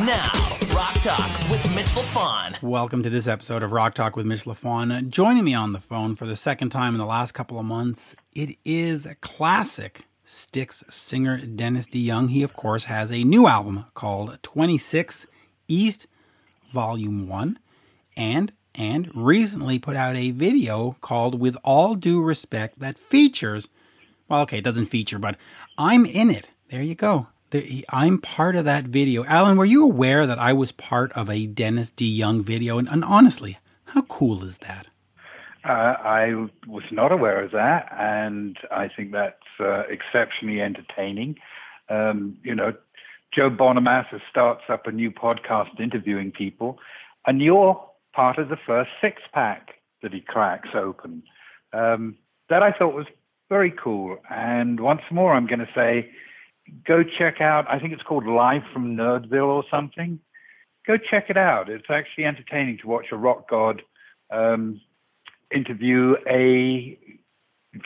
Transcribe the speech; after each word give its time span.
Now, 0.00 0.32
Rock 0.74 0.94
Talk 0.94 1.30
with 1.48 1.72
Mitch 1.72 1.86
LaFon. 1.86 2.60
Welcome 2.60 3.04
to 3.04 3.10
this 3.10 3.28
episode 3.28 3.62
of 3.62 3.70
Rock 3.70 3.94
Talk 3.94 4.16
with 4.16 4.26
Mitch 4.26 4.42
LaFon. 4.42 5.08
Joining 5.08 5.44
me 5.44 5.54
on 5.54 5.72
the 5.72 5.80
phone 5.80 6.16
for 6.16 6.26
the 6.26 6.34
second 6.34 6.70
time 6.70 6.94
in 6.94 6.98
the 6.98 7.06
last 7.06 7.30
couple 7.30 7.60
of 7.60 7.64
months, 7.64 8.16
it 8.34 8.58
is 8.64 9.06
a 9.06 9.14
classic 9.14 10.06
Styx 10.24 10.82
singer 10.90 11.38
Dennis 11.38 11.86
DeYoung. 11.86 12.30
He, 12.30 12.42
of 12.42 12.54
course, 12.54 12.86
has 12.86 13.12
a 13.12 13.22
new 13.22 13.46
album 13.46 13.86
called 13.94 14.36
26 14.42 15.28
East 15.68 16.08
Volume 16.72 17.28
1 17.28 17.60
and 18.16 18.52
and 18.74 19.12
recently 19.14 19.78
put 19.78 19.94
out 19.94 20.16
a 20.16 20.32
video 20.32 20.96
called 21.02 21.38
With 21.38 21.56
All 21.62 21.94
Due 21.94 22.20
Respect 22.20 22.80
that 22.80 22.98
features 22.98 23.68
well, 24.28 24.40
okay, 24.40 24.58
it 24.58 24.64
doesn't 24.64 24.86
feature, 24.86 25.20
but 25.20 25.36
I'm 25.78 26.04
in 26.04 26.30
it. 26.30 26.50
There 26.68 26.82
you 26.82 26.96
go. 26.96 27.28
I'm 27.88 28.18
part 28.18 28.56
of 28.56 28.64
that 28.64 28.84
video. 28.84 29.24
Alan, 29.24 29.56
were 29.56 29.64
you 29.64 29.84
aware 29.84 30.26
that 30.26 30.38
I 30.38 30.52
was 30.52 30.72
part 30.72 31.12
of 31.12 31.30
a 31.30 31.46
Dennis 31.46 31.90
DeYoung 31.90 32.42
video? 32.42 32.78
And, 32.78 32.88
and 32.88 33.04
honestly, 33.04 33.58
how 33.86 34.02
cool 34.02 34.42
is 34.44 34.58
that? 34.58 34.86
Uh, 35.64 35.96
I 36.02 36.34
was 36.66 36.84
not 36.90 37.12
aware 37.12 37.42
of 37.42 37.52
that, 37.52 37.88
and 37.98 38.56
I 38.70 38.88
think 38.88 39.12
that's 39.12 39.36
uh, 39.60 39.84
exceptionally 39.88 40.60
entertaining. 40.60 41.36
Um, 41.88 42.36
you 42.42 42.54
know, 42.54 42.74
Joe 43.34 43.50
Bonamassa 43.50 44.20
starts 44.30 44.64
up 44.68 44.86
a 44.86 44.92
new 44.92 45.10
podcast 45.10 45.80
interviewing 45.80 46.32
people, 46.32 46.78
and 47.26 47.40
you're 47.40 47.82
part 48.12 48.38
of 48.38 48.48
the 48.48 48.58
first 48.66 48.90
six 49.00 49.22
pack 49.32 49.76
that 50.02 50.12
he 50.12 50.20
cracks 50.20 50.68
open. 50.74 51.22
Um, 51.72 52.16
that 52.48 52.62
I 52.62 52.72
thought 52.72 52.94
was 52.94 53.06
very 53.48 53.72
cool. 53.72 54.18
And 54.30 54.80
once 54.80 55.02
more, 55.10 55.32
I'm 55.34 55.46
going 55.46 55.60
to 55.60 55.68
say, 55.74 56.10
go 56.86 57.02
check 57.02 57.40
out. 57.40 57.66
I 57.68 57.78
think 57.78 57.92
it's 57.92 58.02
called 58.02 58.26
Live 58.26 58.62
from 58.72 58.96
Nerdville 58.96 59.46
or 59.46 59.64
something. 59.70 60.18
Go 60.86 60.96
check 60.96 61.30
it 61.30 61.36
out. 61.36 61.68
It's 61.68 61.86
actually 61.88 62.24
entertaining 62.24 62.78
to 62.78 62.88
watch 62.88 63.06
a 63.10 63.16
rock 63.16 63.48
god 63.48 63.82
um, 64.30 64.80
interview 65.54 66.14
a 66.28 66.98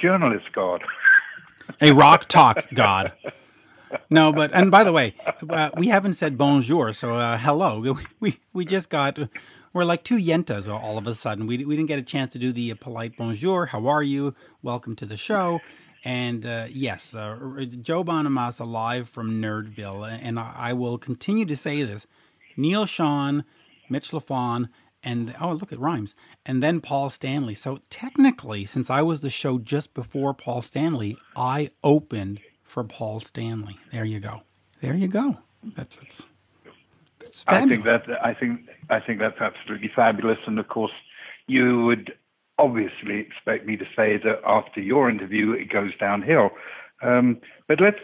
journalist 0.00 0.46
god, 0.52 0.82
a 1.80 1.92
rock 1.92 2.26
talk 2.26 2.66
god. 2.74 3.12
No, 4.10 4.32
but 4.32 4.50
and 4.52 4.70
by 4.70 4.84
the 4.84 4.92
way, 4.92 5.14
uh, 5.48 5.70
we 5.76 5.88
haven't 5.88 6.14
said 6.14 6.36
bonjour, 6.36 6.92
so 6.92 7.16
uh, 7.16 7.38
hello. 7.38 7.96
We 8.20 8.40
we 8.52 8.64
just 8.64 8.90
got 8.90 9.18
we're 9.72 9.84
like 9.84 10.02
two 10.02 10.16
yentas 10.16 10.68
all 10.68 10.98
of 10.98 11.06
a 11.06 11.14
sudden. 11.14 11.46
We, 11.46 11.64
we 11.64 11.76
didn't 11.76 11.88
get 11.88 11.98
a 11.98 12.02
chance 12.02 12.32
to 12.32 12.38
do 12.38 12.52
the 12.52 12.74
polite 12.74 13.16
bonjour. 13.16 13.66
How 13.66 13.86
are 13.86 14.02
you? 14.02 14.34
Welcome 14.62 14.96
to 14.96 15.06
the 15.06 15.16
show. 15.16 15.60
And 16.04 16.46
uh, 16.46 16.66
yes, 16.70 17.14
uh, 17.14 17.36
Joe 17.80 18.04
Bonamassa 18.04 18.66
live 18.66 19.08
from 19.08 19.42
Nerdville. 19.42 20.18
And 20.22 20.38
I, 20.38 20.52
I, 20.56 20.72
will 20.72 20.96
continue 20.96 21.44
to 21.46 21.56
say 21.56 21.82
this 21.82 22.06
Neil 22.56 22.86
Sean, 22.86 23.44
Mitch 23.88 24.10
LaFon, 24.10 24.69
and 25.02 25.34
oh, 25.41 25.52
look, 25.52 25.72
it 25.72 25.78
rhymes. 25.78 26.14
And 26.46 26.62
then 26.62 26.80
Paul 26.80 27.10
Stanley. 27.10 27.54
So 27.54 27.78
technically, 27.91 28.64
since 28.64 28.91
I 28.91 29.02
was 29.02 29.20
the 29.20 29.30
show 29.30 29.58
just 29.58 29.94
before 29.94 30.34
Paul 30.34 30.62
Stanley, 30.62 31.16
I 31.36 31.70
opened 31.82 32.41
for 32.62 32.84
Paul 32.84 33.20
Stanley. 33.20 33.78
There 33.92 34.04
you 34.04 34.20
go. 34.20 34.42
There 34.80 34.94
you 34.94 35.08
go. 35.08 35.38
That's, 35.74 35.96
that's 35.96 36.26
I 37.46 37.66
think 37.66 37.84
that 37.84 38.04
I 38.24 38.32
think 38.32 38.69
I 38.88 39.00
think 39.00 39.19
that's 39.19 39.41
absolutely 39.41 39.91
fabulous, 39.94 40.38
and 40.46 40.58
of 40.58 40.69
course, 40.69 40.92
you 41.46 41.84
would 41.84 42.14
obviously 42.58 43.20
expect 43.20 43.66
me 43.66 43.76
to 43.76 43.84
say 43.96 44.18
that 44.18 44.40
after 44.44 44.80
your 44.80 45.08
interview 45.08 45.52
it 45.52 45.70
goes 45.70 45.92
downhill. 45.98 46.50
Um, 47.02 47.40
but 47.66 47.80
let's 47.80 48.00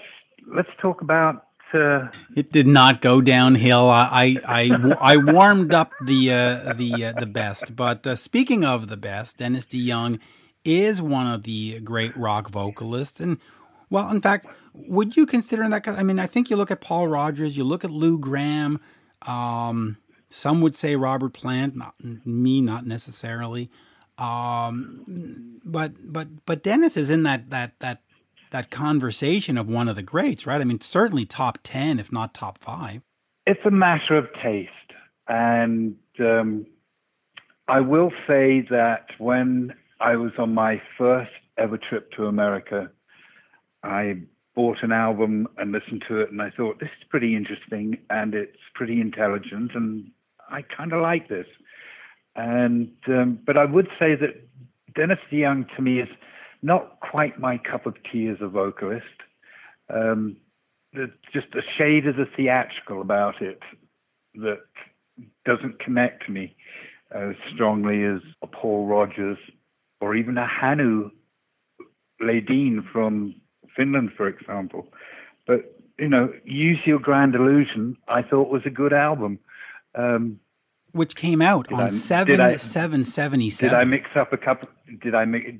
let's 0.47 0.71
talk 0.81 1.01
about. 1.01 1.47
Uh... 1.73 2.09
It 2.37 2.53
did 2.53 2.67
not 2.67 3.01
go 3.01 3.21
downhill. 3.21 3.89
I 3.91 4.37
I, 4.47 4.95
I, 5.01 5.17
warmed 5.33 5.75
up 5.75 5.93
the 6.05 6.31
uh, 6.31 6.73
the 6.75 7.07
uh, 7.07 7.13
the 7.19 7.27
best. 7.27 7.75
But 7.75 8.07
uh, 8.07 8.15
speaking 8.15 8.65
of 8.65 8.89
the 8.89 8.97
best, 8.97 9.39
Dennis 9.39 9.67
DeYoung 9.67 10.21
is 10.65 11.03
one 11.03 11.27
of 11.27 11.43
the 11.43 11.81
great 11.81 12.17
rock 12.17 12.51
vocalists, 12.51 13.19
and 13.19 13.39
well, 13.91 14.09
in 14.11 14.21
fact, 14.21 14.47
would 14.73 15.17
you 15.17 15.27
consider 15.27 15.69
that? 15.69 15.89
I 15.89 16.03
mean, 16.03 16.19
I 16.19 16.27
think 16.27 16.49
you 16.49 16.57
look 16.57 16.71
at 16.71 16.81
Paul 16.81 17.09
Rodgers, 17.09 17.57
you 17.57 17.65
look 17.65 17.85
at 17.85 17.91
Lou 17.91 18.19
Gramm. 18.19 18.81
Um, 19.23 19.99
some 20.29 20.61
would 20.61 20.77
say 20.77 20.97
Robert 20.97 21.33
Plant, 21.33 21.77
not 21.77 21.95
me, 22.03 22.61
not 22.61 22.87
necessarily. 22.87 23.71
Um, 24.19 25.61
but 25.65 25.93
but 26.13 26.29
but 26.47 26.63
Dennis 26.63 26.97
is 26.97 27.11
in 27.11 27.25
that 27.25 27.51
that 27.51 27.73
that 27.81 28.03
that 28.51 28.71
conversation 28.71 29.59
of 29.59 29.69
one 29.69 29.89
of 29.89 29.97
the 29.97 30.03
greats, 30.03 30.47
right? 30.47 30.61
I 30.61 30.65
mean, 30.65 30.81
certainly 30.81 31.27
top 31.27 31.59
ten, 31.63 31.99
if 31.99 32.13
not 32.13 32.35
top 32.35 32.59
five. 32.59 33.03
It's 33.47 33.65
a 33.67 33.71
matter 33.71 34.17
of 34.17 34.27
taste, 34.43 34.71
and 35.27 35.97
um, 36.21 36.67
I 37.67 37.81
will 37.81 38.13
say 38.27 38.67
that 38.71 39.07
when 39.19 39.75
I 40.01 40.17
was 40.17 40.33
on 40.39 40.55
my 40.55 40.81
first 40.97 41.33
ever 41.59 41.79
trip 41.79 42.13
to 42.13 42.27
America, 42.27 42.91
I 43.83 44.23
bought 44.55 44.79
an 44.83 44.93
album 44.93 45.49
and 45.59 45.73
listened 45.73 46.05
to 46.09 46.21
it, 46.21 46.31
and 46.31 46.41
I 46.41 46.51
thought 46.51 46.79
this 46.79 46.91
is 47.01 47.09
pretty 47.09 47.35
interesting 47.35 47.99
and 48.11 48.35
it's 48.35 48.57
pretty 48.75 49.01
intelligent, 49.01 49.73
and 49.75 50.11
I 50.49 50.63
kind 50.63 50.93
of 50.93 51.03
like 51.03 51.29
this. 51.29 51.47
And 52.37 52.91
um, 53.09 53.39
but 53.47 53.57
I 53.57 53.65
would 53.65 53.89
say 53.99 54.15
that 54.17 54.49
Dennis 54.95 55.19
DeYoung 55.31 55.75
to 55.77 55.83
me 55.83 56.01
is 56.01 56.09
not 56.63 56.99
quite 57.01 57.39
my 57.39 57.59
cup 57.59 57.87
of 57.87 57.95
tea 58.11 58.29
as 58.29 58.39
a 58.41 58.49
vocalist. 58.49 59.05
Um, 59.93 60.37
there's 60.93 61.11
just 61.33 61.49
a 61.55 61.63
shade 61.77 62.07
of 62.07 62.17
the 62.17 62.27
theatrical 62.37 63.01
about 63.01 63.43
it 63.43 63.61
that 64.37 64.61
doesn't 65.45 65.79
connect 65.79 66.29
me 66.29 66.57
as 67.13 67.35
strongly 67.53 68.05
as 68.05 68.21
a 68.43 68.47
Paul 68.47 68.87
Rodgers 68.87 69.39
or 70.01 70.17
even 70.17 70.39
a 70.39 70.47
Hannu 70.47 71.11
Ledin 72.21 72.85
from 72.93 73.35
Finland, 73.77 74.11
for 74.17 74.27
example. 74.29 74.89
But 75.47 75.77
you 75.99 76.09
know, 76.09 76.33
Use 76.45 76.81
Your 76.85 76.99
Grand 76.99 77.35
Illusion, 77.35 77.97
I 78.09 78.23
thought 78.23 78.51
was 78.51 78.63
a 78.67 78.71
good 78.71 78.93
album. 78.93 79.39
Um, 79.95 80.41
Which 80.95 81.17
came 81.17 81.43
out 81.43 81.73
on 81.73 81.81
I, 81.81 81.91
seven 81.91 82.41
I, 82.41 82.57
seven 82.57 83.05
seventy 83.05 83.51
seven. 83.51 83.77
Did 83.77 83.81
I 83.81 83.85
mix 83.85 84.11
up 84.15 84.33
a 84.33 84.37
couple? 84.37 84.69
Did 85.03 85.15
I 85.15 85.25
mix? 85.25 85.51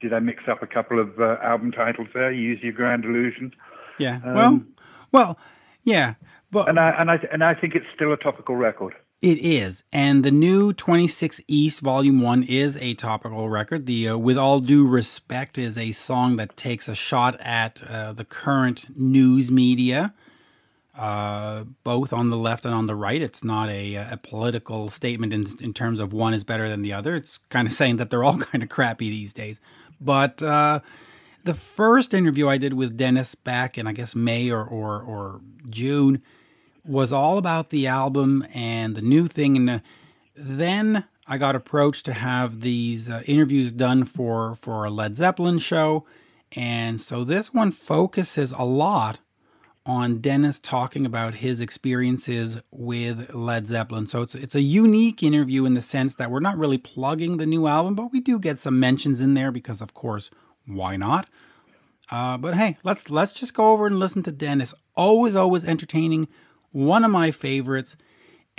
Did 0.00 0.12
I 0.12 0.18
mix 0.18 0.44
up 0.48 0.62
a 0.62 0.66
couple 0.66 0.98
of 0.98 1.20
uh, 1.20 1.36
album 1.42 1.72
titles 1.72 2.08
there? 2.14 2.32
Use 2.32 2.62
Your 2.62 2.72
Grand 2.72 3.04
Illusion. 3.04 3.52
Yeah. 3.98 4.20
Um, 4.24 4.34
well, 4.34 4.64
well, 5.12 5.38
yeah. 5.84 6.14
But 6.50 6.68
and 6.68 6.78
I 6.78 6.90
and 6.90 7.10
I 7.10 7.18
and 7.30 7.44
I 7.44 7.54
think 7.54 7.74
it's 7.74 7.86
still 7.94 8.12
a 8.12 8.16
topical 8.16 8.56
record. 8.56 8.94
It 9.22 9.38
is. 9.38 9.82
And 9.92 10.24
the 10.24 10.30
new 10.30 10.74
26 10.74 11.40
East 11.48 11.80
Volume 11.80 12.20
1 12.20 12.42
is 12.42 12.76
a 12.76 12.92
topical 12.94 13.48
record. 13.48 13.86
The 13.86 14.10
uh, 14.10 14.18
With 14.18 14.36
All 14.36 14.60
Due 14.60 14.86
Respect 14.86 15.56
is 15.56 15.78
a 15.78 15.92
song 15.92 16.36
that 16.36 16.56
takes 16.56 16.86
a 16.86 16.94
shot 16.94 17.40
at 17.40 17.82
uh, 17.82 18.12
the 18.12 18.26
current 18.26 18.94
news 18.94 19.50
media, 19.50 20.12
uh, 20.96 21.64
both 21.84 22.12
on 22.12 22.30
the 22.30 22.36
left 22.36 22.64
and 22.64 22.74
on 22.74 22.86
the 22.86 22.94
right. 22.94 23.20
It's 23.20 23.44
not 23.44 23.68
a, 23.68 23.94
a 23.96 24.18
political 24.22 24.88
statement 24.88 25.32
in, 25.32 25.46
in, 25.60 25.74
terms 25.74 26.00
of 26.00 26.12
one 26.12 26.32
is 26.32 26.42
better 26.42 26.68
than 26.68 26.82
the 26.82 26.92
other. 26.92 27.14
It's 27.14 27.38
kind 27.50 27.68
of 27.68 27.74
saying 27.80 27.96
that 27.96 28.10
they're 28.10 28.24
all 28.24 28.38
kind 28.50 28.62
of 28.62 28.68
crappy 28.68 29.10
these 29.10 29.34
days. 29.34 29.60
But 30.00 30.42
uh, 30.42 30.80
the 31.44 31.54
first 31.54 32.14
interview 32.14 32.48
I 32.48 32.58
did 32.58 32.74
with 32.74 32.96
Dennis 32.96 33.34
back 33.34 33.76
in, 33.76 33.86
I 33.86 33.92
guess, 33.92 34.14
May 34.14 34.50
or, 34.50 34.64
or, 34.64 35.02
or 35.02 35.40
June– 35.68 36.22
was 36.86 37.12
all 37.12 37.38
about 37.38 37.70
the 37.70 37.86
album 37.86 38.46
and 38.54 38.94
the 38.94 39.02
new 39.02 39.26
thing. 39.26 39.56
And 39.56 39.70
uh, 39.70 39.78
then 40.34 41.04
I 41.26 41.38
got 41.38 41.56
approached 41.56 42.04
to 42.06 42.12
have 42.12 42.60
these 42.60 43.08
uh, 43.08 43.22
interviews 43.26 43.72
done 43.72 44.04
for 44.04 44.54
for 44.54 44.84
a 44.84 44.90
Led 44.90 45.16
Zeppelin 45.16 45.58
show, 45.58 46.06
and 46.52 47.00
so 47.00 47.24
this 47.24 47.52
one 47.52 47.72
focuses 47.72 48.52
a 48.52 48.62
lot 48.62 49.18
on 49.86 50.20
Dennis 50.20 50.58
talking 50.58 51.06
about 51.06 51.36
his 51.36 51.60
experiences 51.60 52.58
with 52.72 53.32
Led 53.32 53.68
Zeppelin. 53.68 54.08
So 54.08 54.20
it's 54.20 54.34
it's 54.34 54.56
a 54.56 54.60
unique 54.60 55.22
interview 55.22 55.64
in 55.64 55.74
the 55.74 55.80
sense 55.80 56.16
that 56.16 56.30
we're 56.30 56.40
not 56.40 56.58
really 56.58 56.76
plugging 56.76 57.36
the 57.36 57.46
new 57.46 57.68
album, 57.68 57.94
but 57.94 58.12
we 58.12 58.20
do 58.20 58.40
get 58.40 58.58
some 58.58 58.80
mentions 58.80 59.20
in 59.20 59.34
there 59.34 59.52
because, 59.52 59.80
of 59.80 59.94
course, 59.94 60.30
why 60.66 60.96
not? 60.96 61.30
Uh, 62.10 62.36
but 62.36 62.56
hey, 62.56 62.76
let's 62.82 63.10
let's 63.10 63.32
just 63.32 63.54
go 63.54 63.70
over 63.70 63.86
and 63.86 64.00
listen 64.00 64.24
to 64.24 64.32
Dennis. 64.32 64.74
Always, 64.96 65.36
always 65.36 65.64
entertaining 65.64 66.26
one 66.72 67.04
of 67.04 67.10
my 67.12 67.30
favorites, 67.30 67.96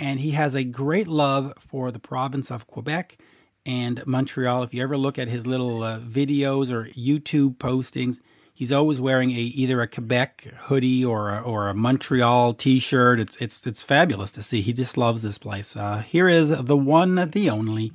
and 0.00 0.20
he 0.20 0.30
has 0.30 0.54
a 0.54 0.64
great 0.64 1.08
love 1.08 1.52
for 1.58 1.90
the 1.90 1.98
province 1.98 2.50
of 2.50 2.66
Quebec 2.66 3.18
and 3.66 4.04
Montreal. 4.06 4.62
If 4.62 4.72
you 4.72 4.82
ever 4.82 4.96
look 4.96 5.18
at 5.18 5.28
his 5.28 5.46
little 5.46 5.82
uh, 5.82 6.00
videos 6.00 6.72
or 6.72 6.86
YouTube 6.90 7.58
postings, 7.58 8.18
he's 8.58 8.72
always 8.72 9.00
wearing 9.00 9.30
a 9.30 9.34
either 9.34 9.80
a 9.80 9.86
Quebec 9.86 10.48
hoodie 10.62 11.04
or 11.04 11.30
a, 11.30 11.40
or 11.40 11.68
a 11.68 11.74
Montreal 11.74 12.54
T-shirt. 12.54 13.20
It's 13.20 13.36
it's 13.36 13.64
it's 13.66 13.84
fabulous 13.84 14.32
to 14.32 14.42
see. 14.42 14.60
He 14.60 14.72
just 14.72 14.96
loves 14.96 15.22
this 15.22 15.38
place. 15.38 15.76
Uh, 15.76 15.98
here 15.98 16.28
is 16.28 16.48
the 16.50 16.76
one, 16.76 17.30
the 17.30 17.48
only, 17.48 17.92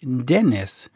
Dennis 0.00 0.88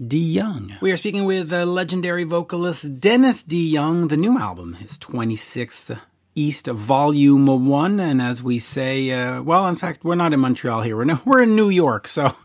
DeYoung. 0.00 0.80
We 0.82 0.92
are 0.92 0.98
speaking 0.98 1.24
with 1.24 1.48
the 1.48 1.64
legendary 1.64 2.24
vocalist 2.24 3.00
Dennis 3.00 3.42
DeYoung. 3.42 4.10
The 4.10 4.18
new 4.18 4.38
album, 4.38 4.74
his 4.74 4.98
26th 4.98 5.98
East 6.34 6.66
Volume 6.66 7.66
1. 7.66 7.98
And 7.98 8.20
as 8.20 8.42
we 8.42 8.58
say, 8.58 9.10
uh, 9.10 9.42
well, 9.42 9.66
in 9.66 9.76
fact, 9.76 10.04
we're 10.04 10.14
not 10.14 10.34
in 10.34 10.40
Montreal 10.40 10.82
here. 10.82 10.96
We're, 10.96 11.04
no, 11.04 11.20
we're 11.24 11.42
in 11.42 11.56
New 11.56 11.70
York. 11.70 12.06
So, 12.06 12.36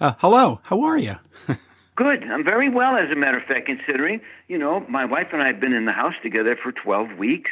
uh, 0.00 0.14
hello, 0.18 0.60
how 0.62 0.82
are 0.82 0.96
you? 0.96 1.16
Good. 1.96 2.24
I'm 2.24 2.42
very 2.42 2.70
well, 2.70 2.96
as 2.96 3.10
a 3.10 3.14
matter 3.14 3.36
of 3.36 3.44
fact, 3.44 3.66
considering, 3.66 4.22
you 4.52 4.58
know, 4.58 4.84
my 4.86 5.06
wife 5.06 5.32
and 5.32 5.42
I 5.42 5.46
have 5.46 5.60
been 5.60 5.72
in 5.72 5.86
the 5.86 5.92
house 5.92 6.12
together 6.22 6.58
for 6.62 6.72
12 6.72 7.16
weeks. 7.16 7.50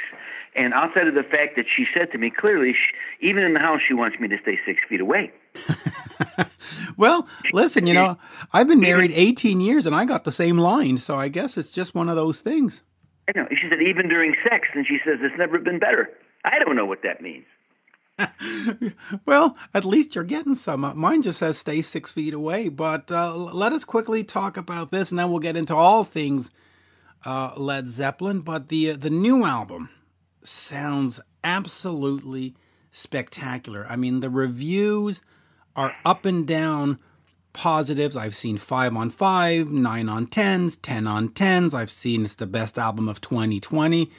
And 0.55 0.75
outside 0.75 1.08
of 1.08 1.14
the 1.14 1.23
fact 1.23 1.56
that 1.56 1.64
she 1.75 1.87
said 1.94 2.12
to 2.12 2.19
me 2.19 2.31
clearly, 2.31 2.75
she, 2.75 3.26
even 3.29 3.43
in 3.43 3.55
the 3.55 3.58
house, 3.58 3.81
she 3.88 3.94
wants 3.94 4.20
me 4.20 4.29
to 4.29 4.37
stay 4.43 4.58
six 4.67 4.81
feet 4.87 5.00
away. 5.00 5.32
well, 6.99 7.26
listen, 7.55 7.87
you 7.87 7.94
know, 7.94 8.19
I've 8.52 8.69
been 8.69 8.81
married 8.81 9.12
18 9.14 9.62
years 9.62 9.87
and 9.87 9.97
I 9.97 10.05
got 10.05 10.25
the 10.25 10.32
same 10.32 10.58
line. 10.58 10.99
So 10.99 11.17
I 11.17 11.29
guess 11.29 11.56
it's 11.56 11.70
just 11.70 11.94
one 11.94 12.11
of 12.11 12.17
those 12.17 12.43
things. 12.43 12.82
I 13.29 13.32
know. 13.35 13.49
She 13.49 13.67
said, 13.70 13.81
even 13.81 14.11
during 14.11 14.35
sex. 14.46 14.69
And 14.75 14.87
she 14.87 14.99
says, 15.03 15.20
it's 15.23 15.38
never 15.38 15.58
been 15.58 15.79
better. 15.79 16.11
I 16.44 16.58
don't 16.58 16.76
know 16.76 16.87
what 16.87 17.03
that 17.03 17.23
means. 17.23 17.46
well, 19.25 19.56
at 19.73 19.87
least 19.87 20.14
you're 20.14 20.25
getting 20.25 20.55
some. 20.55 20.81
Mine 20.99 21.23
just 21.23 21.38
says 21.38 21.56
stay 21.56 21.81
six 21.81 22.12
feet 22.12 22.35
away. 22.35 22.69
But 22.69 23.11
uh, 23.11 23.35
let 23.35 23.73
us 23.73 23.87
quickly 23.87 24.23
talk 24.23 24.58
about 24.58 24.91
this, 24.91 25.08
and 25.08 25.19
then 25.19 25.31
we'll 25.31 25.41
get 25.41 25.56
into 25.56 25.75
all 25.75 26.05
things 26.05 26.50
uh, 27.25 27.52
Led 27.56 27.88
Zeppelin. 27.88 28.40
But 28.40 28.69
the 28.69 28.93
uh, 28.93 28.96
the 28.96 29.11
new 29.11 29.44
album 29.44 29.90
sounds 30.43 31.20
absolutely 31.44 32.55
spectacular. 32.90 33.87
I 33.88 33.96
mean, 33.96 34.20
the 34.20 34.31
reviews 34.31 35.22
are 35.76 35.94
up 36.05 36.25
and 36.25 36.46
down 36.46 36.99
positives. 37.52 38.17
I've 38.17 38.34
seen 38.34 38.58
five 38.58 38.96
on 38.96 39.11
five, 39.11 39.70
nine 39.70 40.08
on 40.08 40.26
tens, 40.26 40.76
ten 40.76 41.06
on 41.06 41.28
tens. 41.31 41.75
I've 41.75 41.90
seen 41.90 42.25
it's 42.25 42.37
the 42.37 42.46
best 42.46 42.78
album 42.78 43.08
of 43.08 43.20
2020. 43.20 44.11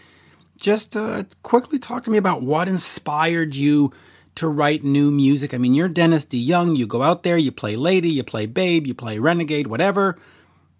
Just 0.58 0.96
uh, 0.96 1.24
quickly 1.44 1.80
talk 1.80 2.04
to 2.04 2.12
me 2.12 2.18
about 2.18 2.44
what 2.44 2.68
inspired 2.68 3.56
you 3.56 3.92
to 4.36 4.48
write 4.48 4.84
new 4.84 5.12
music. 5.12 5.54
I 5.54 5.58
mean, 5.58 5.74
you're 5.74 5.90
Dennis 5.90 6.26
DeYoung. 6.26 6.78
You 6.78 6.88
go 6.88 7.02
out 7.04 7.24
there, 7.24 7.38
you 7.38 7.52
play 7.52 7.76
Lady, 7.76 8.10
you 8.10 8.24
play 8.24 8.46
Babe, 8.46 8.88
you 8.88 8.94
play 8.94 9.20
Renegade, 9.20 9.68
whatever, 9.68 10.18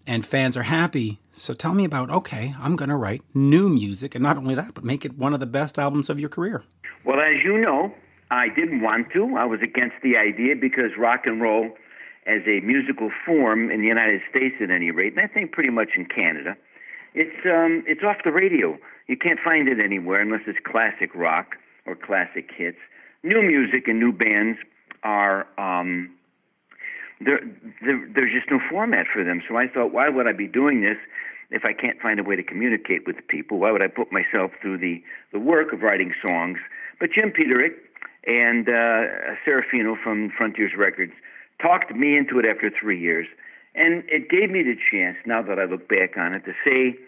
and 0.06 0.24
fans 0.26 0.56
are 0.56 0.64
happy. 0.64 1.18
So 1.34 1.54
tell 1.54 1.74
me 1.74 1.84
about, 1.84 2.10
okay, 2.10 2.54
I'm 2.58 2.76
going 2.76 2.90
to 2.90 2.96
write 2.96 3.22
new 3.34 3.68
music, 3.68 4.14
and 4.14 4.22
not 4.22 4.36
only 4.36 4.54
that, 4.54 4.74
but 4.74 4.84
make 4.84 5.04
it 5.04 5.16
one 5.16 5.32
of 5.34 5.40
the 5.40 5.46
best 5.46 5.78
albums 5.78 6.10
of 6.10 6.20
your 6.20 6.28
career. 6.28 6.62
Well, 7.04 7.20
as 7.20 7.42
you 7.42 7.58
know, 7.58 7.92
I 8.30 8.48
didn't 8.48 8.80
want 8.80 9.12
to. 9.12 9.36
I 9.36 9.44
was 9.44 9.60
against 9.62 9.96
the 10.02 10.16
idea 10.16 10.54
because 10.56 10.92
rock 10.98 11.22
and 11.26 11.40
roll, 11.40 11.70
as 12.26 12.42
a 12.46 12.60
musical 12.60 13.10
form 13.26 13.70
in 13.70 13.80
the 13.80 13.86
United 13.86 14.20
States 14.30 14.56
at 14.62 14.70
any 14.70 14.90
rate, 14.90 15.14
and 15.16 15.20
I 15.20 15.26
think 15.26 15.52
pretty 15.52 15.70
much 15.70 15.90
in 15.96 16.06
Canada, 16.06 16.56
it's 17.14 17.44
um, 17.44 17.84
it's 17.86 18.02
off 18.02 18.18
the 18.24 18.32
radio. 18.32 18.78
You 19.08 19.16
can't 19.16 19.40
find 19.40 19.68
it 19.68 19.78
anywhere 19.80 20.20
unless 20.20 20.42
it's 20.46 20.58
classic 20.64 21.14
rock 21.14 21.56
or 21.84 21.96
classic 21.96 22.50
hits. 22.56 22.78
New 23.22 23.42
music 23.42 23.88
and 23.88 23.98
new 23.98 24.12
bands 24.12 24.58
are 25.02 25.46
um, 25.58 26.10
there, 27.24 27.40
there, 27.84 28.08
there's 28.14 28.32
just 28.32 28.50
no 28.50 28.60
format 28.70 29.06
for 29.12 29.24
them. 29.24 29.42
So 29.48 29.56
I 29.56 29.68
thought, 29.68 29.92
why 29.92 30.08
would 30.08 30.26
I 30.26 30.32
be 30.32 30.46
doing 30.46 30.80
this 30.80 30.98
if 31.50 31.64
I 31.64 31.72
can't 31.72 32.00
find 32.00 32.18
a 32.18 32.22
way 32.22 32.36
to 32.36 32.42
communicate 32.42 33.06
with 33.06 33.16
people? 33.28 33.58
Why 33.58 33.70
would 33.70 33.82
I 33.82 33.88
put 33.88 34.12
myself 34.12 34.52
through 34.60 34.78
the 34.78 35.02
the 35.32 35.38
work 35.38 35.72
of 35.72 35.82
writing 35.82 36.14
songs? 36.26 36.58
But 37.00 37.10
Jim 37.12 37.32
Peterick 37.32 37.74
and 38.26 38.68
uh, 38.68 39.34
Serafino 39.44 40.00
from 40.02 40.30
Frontiers 40.36 40.72
Records 40.76 41.12
talked 41.60 41.94
me 41.94 42.16
into 42.16 42.38
it 42.38 42.46
after 42.46 42.70
three 42.70 43.00
years. 43.00 43.26
And 43.74 44.04
it 44.08 44.28
gave 44.28 44.50
me 44.50 44.62
the 44.62 44.76
chance, 44.90 45.16
now 45.24 45.42
that 45.42 45.58
I 45.58 45.64
look 45.64 45.88
back 45.88 46.16
on 46.16 46.34
it, 46.34 46.44
to 46.44 46.52
say 46.64 46.98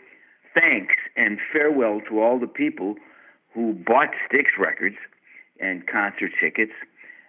thanks 0.54 0.94
and 1.16 1.38
farewell 1.52 2.00
to 2.08 2.20
all 2.20 2.38
the 2.38 2.46
people 2.46 2.96
who 3.52 3.74
bought 3.74 4.10
Styx 4.26 4.52
records 4.58 4.96
and 5.60 5.86
concert 5.86 6.32
tickets 6.40 6.72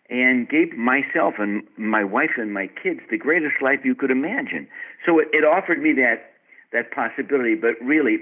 and 0.10 0.48
gave 0.48 0.74
myself 0.74 1.36
and 1.40 1.64
my 1.78 2.04
wife 2.04 2.32
and 2.38 2.54
my 2.54 2.68
kids 2.68 3.02
the 3.10 3.18
greatest 3.18 3.62
life 3.62 3.80
you 3.84 3.96
could 3.96 4.12
imagine. 4.12 4.68
So 5.06 5.20
it, 5.20 5.28
it 5.34 5.44
offered 5.44 5.82
me 5.82 5.94
that 5.94 6.32
that 6.74 6.92
possibility. 6.92 7.56
But 7.56 7.76
really, 7.82 8.20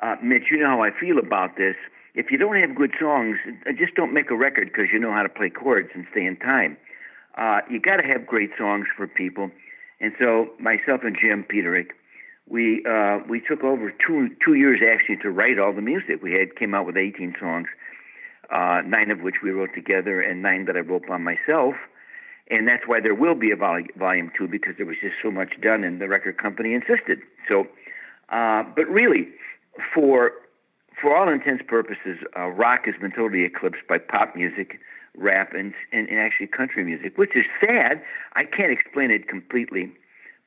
uh, 0.00 0.16
Mitch, 0.22 0.44
you 0.50 0.58
know 0.58 0.66
how 0.66 0.82
I 0.82 0.90
feel 0.90 1.18
about 1.18 1.56
this 1.56 1.76
if 2.14 2.30
you 2.30 2.38
don't 2.38 2.56
have 2.56 2.74
good 2.74 2.92
songs, 3.00 3.38
just 3.78 3.94
don't 3.94 4.12
make 4.12 4.30
a 4.30 4.36
record 4.36 4.68
because 4.68 4.90
you 4.92 4.98
know 4.98 5.12
how 5.12 5.22
to 5.22 5.28
play 5.28 5.48
chords 5.48 5.88
and 5.94 6.06
stay 6.10 6.26
in 6.26 6.36
time. 6.36 6.76
Uh, 7.38 7.60
you 7.70 7.80
got 7.80 7.96
to 7.96 8.02
have 8.02 8.26
great 8.26 8.50
songs 8.58 8.86
for 8.94 9.06
people. 9.06 9.50
And 10.00 10.12
so 10.18 10.50
myself 10.58 11.00
and 11.04 11.16
Jim 11.18 11.44
Peterick, 11.44 11.92
we 12.48 12.84
uh, 12.84 13.20
we 13.28 13.40
took 13.40 13.64
over 13.64 13.90
two 13.90 14.28
two 14.44 14.54
years 14.54 14.80
actually 14.86 15.16
to 15.18 15.30
write 15.30 15.58
all 15.58 15.72
the 15.72 15.80
music. 15.80 16.22
We 16.22 16.34
had 16.34 16.56
came 16.56 16.74
out 16.74 16.84
with 16.84 16.96
18 16.96 17.36
songs, 17.40 17.68
uh, 18.52 18.82
nine 18.86 19.10
of 19.10 19.20
which 19.20 19.36
we 19.42 19.50
wrote 19.50 19.74
together, 19.74 20.20
and 20.20 20.42
nine 20.42 20.66
that 20.66 20.76
I 20.76 20.80
wrote 20.80 21.06
by 21.06 21.16
myself. 21.16 21.74
And 22.50 22.68
that's 22.68 22.86
why 22.86 23.00
there 23.00 23.14
will 23.14 23.34
be 23.34 23.50
a 23.50 23.56
vol- 23.56 23.86
volume 23.96 24.30
two 24.36 24.46
because 24.46 24.74
there 24.76 24.86
was 24.86 24.96
just 25.00 25.14
so 25.22 25.30
much 25.30 25.60
done, 25.60 25.84
and 25.84 26.00
the 26.00 26.08
record 26.08 26.38
company 26.38 26.74
insisted. 26.74 27.20
So, 27.48 27.66
uh, 28.28 28.64
but 28.76 28.88
really, 28.88 29.28
for 29.94 30.32
for 31.00 31.16
all 31.16 31.28
intents 31.28 31.64
purposes, 31.66 32.18
uh, 32.38 32.48
rock 32.48 32.86
has 32.86 32.94
been 33.00 33.10
totally 33.10 33.44
eclipsed 33.44 33.86
by 33.88 33.98
pop 33.98 34.36
music, 34.36 34.78
rap, 35.16 35.52
and, 35.52 35.72
and, 35.92 36.08
and 36.08 36.18
actually 36.18 36.46
country 36.46 36.84
music, 36.84 37.16
which 37.16 37.34
is 37.34 37.44
sad. 37.60 38.02
I 38.34 38.44
can't 38.44 38.70
explain 38.70 39.10
it 39.10 39.28
completely, 39.28 39.90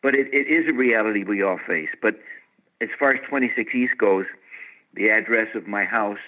but 0.02 0.16
it, 0.16 0.28
it 0.34 0.48
is 0.48 0.68
a 0.70 0.74
reality 0.74 1.24
we 1.24 1.42
all 1.42 1.60
face. 1.68 1.90
But 2.02 2.20
as 2.80 2.90
far 2.98 3.12
as 3.12 3.20
26 3.28 3.74
East 3.74 3.98
goes, 3.98 4.26
the 4.94 5.10
address 5.10 5.48
of 5.56 5.68
my 5.68 5.84
house, 5.84 6.20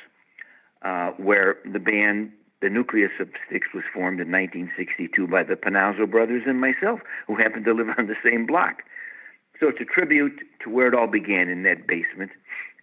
uh, 0.81 1.11
where 1.17 1.57
the 1.71 1.79
band, 1.79 2.31
the 2.61 2.69
nucleus 2.69 3.11
of 3.19 3.29
Styx, 3.47 3.67
was 3.73 3.83
formed 3.93 4.19
in 4.19 4.31
1962 4.31 5.27
by 5.27 5.43
the 5.43 5.55
Panozzo 5.55 6.09
brothers 6.09 6.43
and 6.45 6.59
myself, 6.59 6.99
who 7.27 7.35
happened 7.35 7.65
to 7.65 7.73
live 7.73 7.87
on 7.97 8.07
the 8.07 8.15
same 8.23 8.45
block. 8.45 8.83
So 9.59 9.67
it's 9.69 9.81
a 9.81 9.85
tribute 9.85 10.39
to 10.63 10.69
where 10.69 10.87
it 10.87 10.93
all 10.93 11.07
began 11.07 11.49
in 11.49 11.63
that 11.63 11.87
basement. 11.87 12.31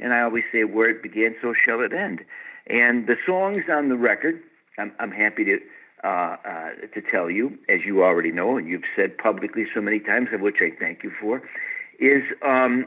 And 0.01 0.13
I 0.13 0.23
always 0.23 0.45
say, 0.51 0.65
where 0.65 0.91
it 0.91 1.03
began, 1.03 1.37
so 1.41 1.55
shall 1.55 1.81
it 1.81 1.93
end. 1.93 2.25
And 2.67 3.07
the 3.07 3.17
songs 3.25 3.65
on 3.71 3.89
the 3.89 3.97
record, 3.97 4.41
I'm, 4.79 4.93
I'm 4.99 5.13
happy 5.13 5.45
to 5.45 5.59
uh, 6.03 6.37
uh, 6.47 6.71
to 6.93 7.01
tell 7.01 7.31
you, 7.31 7.59
as 7.71 7.81
you 7.87 8.05
already 8.05 8.31
know, 8.31 8.59
and 8.59 8.69
you've 8.69 8.83
said 8.95 9.17
publicly 9.17 9.65
so 9.75 9.81
many 9.81 9.99
times, 9.99 10.29
of 10.35 10.43
which 10.43 10.57
I 10.61 10.71
thank 10.79 11.03
you 11.03 11.11
for, 11.19 11.41
is 11.99 12.23
um, 12.43 12.85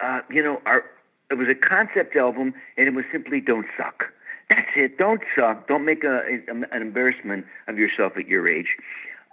uh, 0.00 0.20
you 0.30 0.42
know, 0.42 0.60
our 0.66 0.84
it 1.30 1.34
was 1.38 1.48
a 1.48 1.54
concept 1.54 2.14
album, 2.14 2.52
and 2.76 2.86
it 2.86 2.94
was 2.94 3.06
simply 3.10 3.40
"Don't 3.40 3.66
Suck." 3.76 4.04
That's 4.50 4.70
it. 4.76 4.96
Don't 4.98 5.20
suck. 5.36 5.68
Don't 5.68 5.84
make 5.84 6.04
a, 6.04 6.22
an 6.48 6.66
embarrassment 6.72 7.44
of 7.66 7.78
yourself 7.78 8.14
at 8.16 8.26
your 8.28 8.48
age. 8.48 8.76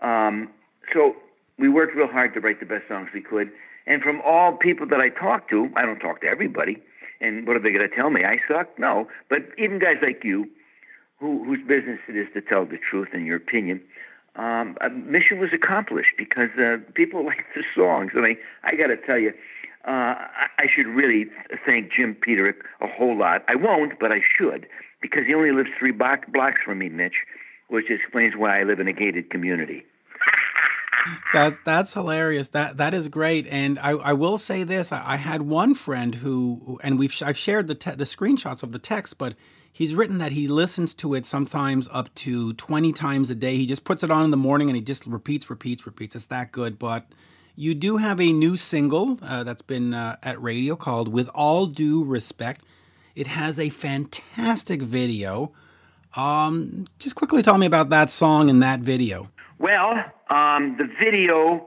Um, 0.01 0.49
so 0.93 1.15
we 1.57 1.69
worked 1.69 1.95
real 1.95 2.07
hard 2.07 2.33
to 2.33 2.39
write 2.39 2.59
the 2.59 2.65
best 2.65 2.87
songs 2.87 3.09
we 3.13 3.21
could. 3.21 3.49
And 3.87 4.01
from 4.01 4.21
all 4.25 4.53
people 4.53 4.87
that 4.87 4.99
I 4.99 5.09
talk 5.09 5.49
to, 5.49 5.69
I 5.75 5.85
don't 5.85 5.99
talk 5.99 6.21
to 6.21 6.27
everybody. 6.27 6.81
And 7.21 7.47
what 7.47 7.55
are 7.55 7.59
they 7.59 7.71
going 7.71 7.87
to 7.87 7.95
tell 7.95 8.09
me? 8.09 8.23
I 8.25 8.39
suck? 8.47 8.77
No. 8.77 9.07
But 9.29 9.39
even 9.57 9.79
guys 9.79 9.97
like 10.01 10.23
you, 10.23 10.49
who, 11.19 11.45
whose 11.45 11.65
business 11.65 11.99
it 12.09 12.17
is 12.17 12.27
to 12.33 12.41
tell 12.41 12.65
the 12.65 12.77
truth 12.77 13.09
in 13.13 13.25
your 13.25 13.37
opinion, 13.37 13.81
um, 14.35 14.75
a 14.81 14.89
mission 14.89 15.39
was 15.39 15.51
accomplished 15.53 16.11
because 16.17 16.49
uh, 16.59 16.77
people 16.93 17.25
like 17.25 17.45
the 17.55 17.63
songs. 17.75 18.11
I 18.15 18.19
mean, 18.19 18.37
I 18.63 18.75
got 18.75 18.87
to 18.87 18.97
tell 18.97 19.17
you, 19.17 19.31
uh, 19.87 19.91
I, 19.91 20.47
I 20.57 20.65
should 20.73 20.87
really 20.87 21.27
thank 21.65 21.91
Jim 21.93 22.15
Peterick 22.15 22.63
a 22.81 22.87
whole 22.87 23.17
lot. 23.17 23.45
I 23.47 23.55
won't, 23.55 23.99
but 23.99 24.11
I 24.11 24.19
should 24.35 24.67
because 25.09 25.25
he 25.27 25.33
only 25.33 25.51
lives 25.51 25.69
three 25.77 25.91
block, 25.91 26.31
blocks 26.31 26.59
from 26.63 26.79
me, 26.79 26.89
Mitch, 26.89 27.15
which 27.67 27.89
explains 27.89 28.35
why 28.35 28.59
I 28.59 28.63
live 28.63 28.79
in 28.79 28.87
a 28.87 28.93
gated 28.93 29.29
community 29.29 29.85
that 31.33 31.57
that's 31.65 31.93
hilarious. 31.93 32.49
That 32.49 32.77
that 32.77 32.93
is 32.93 33.07
great. 33.07 33.47
And 33.47 33.79
I, 33.79 33.91
I 33.91 34.13
will 34.13 34.37
say 34.37 34.63
this: 34.63 34.91
I, 34.91 35.13
I 35.13 35.15
had 35.17 35.43
one 35.43 35.75
friend 35.75 36.15
who, 36.15 36.79
and 36.83 36.97
we've 36.97 37.15
I've 37.23 37.37
shared 37.37 37.67
the 37.67 37.75
te- 37.75 37.91
the 37.91 38.05
screenshots 38.05 38.63
of 38.63 38.71
the 38.71 38.79
text, 38.79 39.17
but 39.17 39.35
he's 39.71 39.95
written 39.95 40.17
that 40.19 40.31
he 40.31 40.47
listens 40.47 40.93
to 40.95 41.13
it 41.13 41.25
sometimes 41.25 41.87
up 41.91 42.13
to 42.15 42.53
twenty 42.53 42.91
times 42.91 43.29
a 43.29 43.35
day. 43.35 43.57
He 43.57 43.65
just 43.65 43.83
puts 43.83 44.03
it 44.03 44.11
on 44.11 44.25
in 44.25 44.31
the 44.31 44.37
morning 44.37 44.69
and 44.69 44.75
he 44.75 44.81
just 44.81 45.05
repeats, 45.05 45.49
repeats, 45.49 45.85
repeats. 45.85 46.15
It's 46.15 46.25
that 46.27 46.51
good. 46.51 46.79
But 46.79 47.07
you 47.55 47.73
do 47.73 47.97
have 47.97 48.19
a 48.19 48.33
new 48.33 48.57
single 48.57 49.19
uh, 49.21 49.43
that's 49.43 49.61
been 49.61 49.93
uh, 49.93 50.17
at 50.23 50.41
radio 50.41 50.75
called 50.75 51.07
"With 51.07 51.29
All 51.29 51.67
Due 51.67 52.03
Respect." 52.03 52.61
It 53.15 53.27
has 53.27 53.59
a 53.61 53.69
fantastic 53.69 54.81
video. 54.81 55.53
Um, 56.17 56.85
just 56.99 57.15
quickly 57.15 57.41
tell 57.41 57.57
me 57.57 57.65
about 57.65 57.89
that 57.89 58.09
song 58.09 58.49
and 58.49 58.61
that 58.61 58.81
video. 58.81 59.29
Well, 59.57 59.93
um, 60.29 60.75
the 60.77 60.87
video 61.01 61.65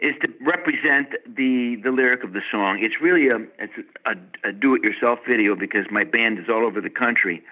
is 0.00 0.14
to 0.22 0.28
represent 0.44 1.10
the 1.24 1.76
the 1.82 1.90
lyric 1.90 2.24
of 2.24 2.32
the 2.32 2.42
song. 2.50 2.80
It's 2.82 3.00
really 3.00 3.28
a 3.28 3.38
it's 3.58 3.72
a, 4.06 4.48
a 4.48 4.52
do-it-yourself 4.52 5.20
video 5.28 5.54
because 5.54 5.86
my 5.90 6.02
band 6.02 6.40
is 6.40 6.46
all 6.48 6.66
over 6.66 6.80
the 6.80 6.90
country. 6.90 7.44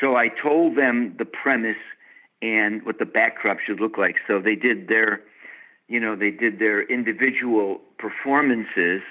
So 0.00 0.14
I 0.14 0.28
told 0.28 0.76
them 0.76 1.16
the 1.18 1.24
premise 1.24 1.82
and 2.40 2.84
what 2.86 3.00
the 3.00 3.06
backdrop 3.06 3.58
should 3.58 3.80
look 3.80 3.98
like. 3.98 4.16
So 4.28 4.38
they 4.40 4.54
did 4.54 4.86
their, 4.86 5.20
you 5.88 5.98
know, 5.98 6.14
they 6.14 6.30
did 6.30 6.60
their 6.60 6.82
individual 6.82 7.80
performances 7.98 9.02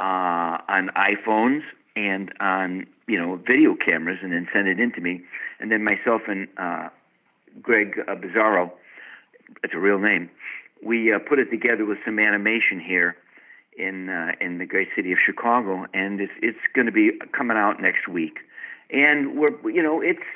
uh, 0.00 0.56
on 0.68 0.90
iPhones 0.96 1.62
and 1.98 2.32
on 2.40 2.86
you 3.06 3.18
know 3.18 3.36
video 3.36 3.74
cameras, 3.74 4.18
and 4.22 4.32
then 4.32 4.46
sent 4.52 4.68
it 4.68 4.78
in 4.78 4.92
to 4.92 5.00
me. 5.00 5.22
And 5.60 5.72
then 5.72 5.82
myself 5.82 6.22
and 6.28 6.46
uh, 6.56 6.88
Greg 7.60 7.98
uh, 8.06 8.14
Bizarro, 8.14 8.70
it's 9.64 9.74
a 9.74 9.78
real 9.78 9.98
name, 9.98 10.30
we 10.84 11.12
uh, 11.12 11.18
put 11.18 11.38
it 11.38 11.50
together 11.50 11.84
with 11.84 11.98
some 12.04 12.18
animation 12.18 12.78
here 12.80 13.16
in 13.76 14.08
uh, 14.08 14.32
in 14.40 14.58
the 14.58 14.66
great 14.66 14.88
city 14.94 15.12
of 15.12 15.18
Chicago, 15.24 15.86
and 15.92 16.20
it's 16.20 16.32
it's 16.40 16.58
going 16.74 16.86
to 16.86 16.92
be 16.92 17.12
coming 17.36 17.56
out 17.56 17.80
next 17.80 18.08
week. 18.08 18.38
And 18.90 19.36
we're 19.36 19.70
you 19.70 19.82
know 19.82 20.00
it's 20.00 20.28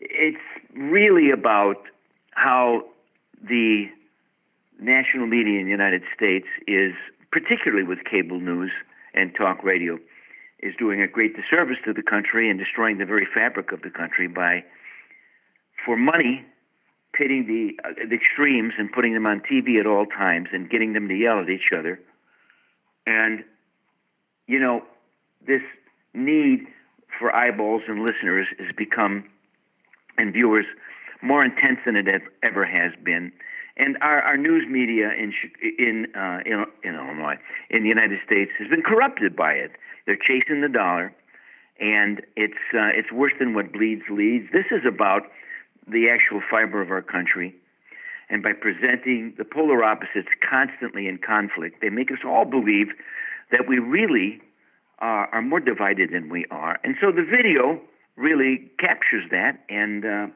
it's 0.00 0.38
really 0.74 1.30
about 1.30 1.82
how 2.32 2.84
the 3.42 3.86
national 4.80 5.26
media 5.26 5.58
in 5.58 5.64
the 5.64 5.70
United 5.70 6.02
States 6.14 6.46
is, 6.66 6.92
particularly 7.32 7.84
with 7.84 7.98
cable 8.04 8.40
news 8.40 8.70
and 9.14 9.34
talk 9.34 9.62
radio, 9.64 9.98
is 10.60 10.74
doing 10.78 11.00
a 11.00 11.08
great 11.08 11.36
disservice 11.36 11.78
to 11.84 11.92
the 11.92 12.02
country 12.02 12.50
and 12.50 12.58
destroying 12.58 12.98
the 12.98 13.06
very 13.06 13.26
fabric 13.32 13.72
of 13.72 13.82
the 13.82 13.90
country 13.90 14.26
by, 14.26 14.64
for 15.84 15.96
money, 15.96 16.44
pitting 17.12 17.46
the, 17.46 17.88
uh, 17.88 17.92
the 18.08 18.14
extremes 18.14 18.74
and 18.78 18.92
putting 18.92 19.14
them 19.14 19.26
on 19.26 19.40
TV 19.40 19.78
at 19.78 19.86
all 19.86 20.06
times 20.06 20.48
and 20.52 20.68
getting 20.70 20.92
them 20.92 21.08
to 21.08 21.14
yell 21.14 21.40
at 21.40 21.48
each 21.48 21.70
other. 21.76 22.00
And, 23.06 23.44
you 24.46 24.58
know, 24.58 24.82
this 25.46 25.62
need 26.14 26.66
for 27.18 27.34
eyeballs 27.34 27.82
and 27.88 28.02
listeners 28.02 28.46
has 28.58 28.74
become, 28.76 29.24
and 30.16 30.32
viewers, 30.32 30.66
more 31.22 31.44
intense 31.44 31.78
than 31.84 31.96
it 31.96 32.06
ever 32.42 32.64
has 32.64 32.92
been. 33.02 33.32
And 33.76 33.96
our, 34.00 34.20
our 34.22 34.36
news 34.36 34.66
media 34.68 35.10
in 35.12 35.32
in, 35.78 36.06
uh, 36.14 36.40
in 36.44 36.66
in 36.82 36.94
Illinois, 36.96 37.36
in 37.70 37.84
the 37.84 37.88
United 37.88 38.18
States, 38.26 38.50
has 38.58 38.68
been 38.68 38.82
corrupted 38.82 39.36
by 39.36 39.52
it. 39.52 39.72
They're 40.08 40.16
chasing 40.16 40.62
the 40.62 40.70
dollar, 40.70 41.12
and 41.78 42.22
it's 42.34 42.54
uh, 42.72 42.88
it's 42.94 43.12
worse 43.12 43.34
than 43.38 43.52
what 43.52 43.74
bleeds 43.74 44.04
leads. 44.08 44.50
This 44.54 44.64
is 44.70 44.80
about 44.88 45.24
the 45.86 46.08
actual 46.08 46.40
fiber 46.50 46.80
of 46.80 46.90
our 46.90 47.02
country, 47.02 47.54
and 48.30 48.42
by 48.42 48.54
presenting 48.54 49.34
the 49.36 49.44
polar 49.44 49.84
opposites 49.84 50.30
constantly 50.40 51.08
in 51.08 51.18
conflict, 51.18 51.82
they 51.82 51.90
make 51.90 52.10
us 52.10 52.20
all 52.24 52.46
believe 52.46 52.86
that 53.52 53.68
we 53.68 53.78
really 53.78 54.40
are, 55.00 55.26
are 55.26 55.42
more 55.42 55.60
divided 55.60 56.10
than 56.10 56.30
we 56.30 56.46
are. 56.50 56.80
And 56.82 56.96
so 57.02 57.12
the 57.12 57.22
video 57.22 57.78
really 58.16 58.70
captures 58.78 59.24
that 59.30 59.62
and. 59.68 60.06
Uh, 60.06 60.26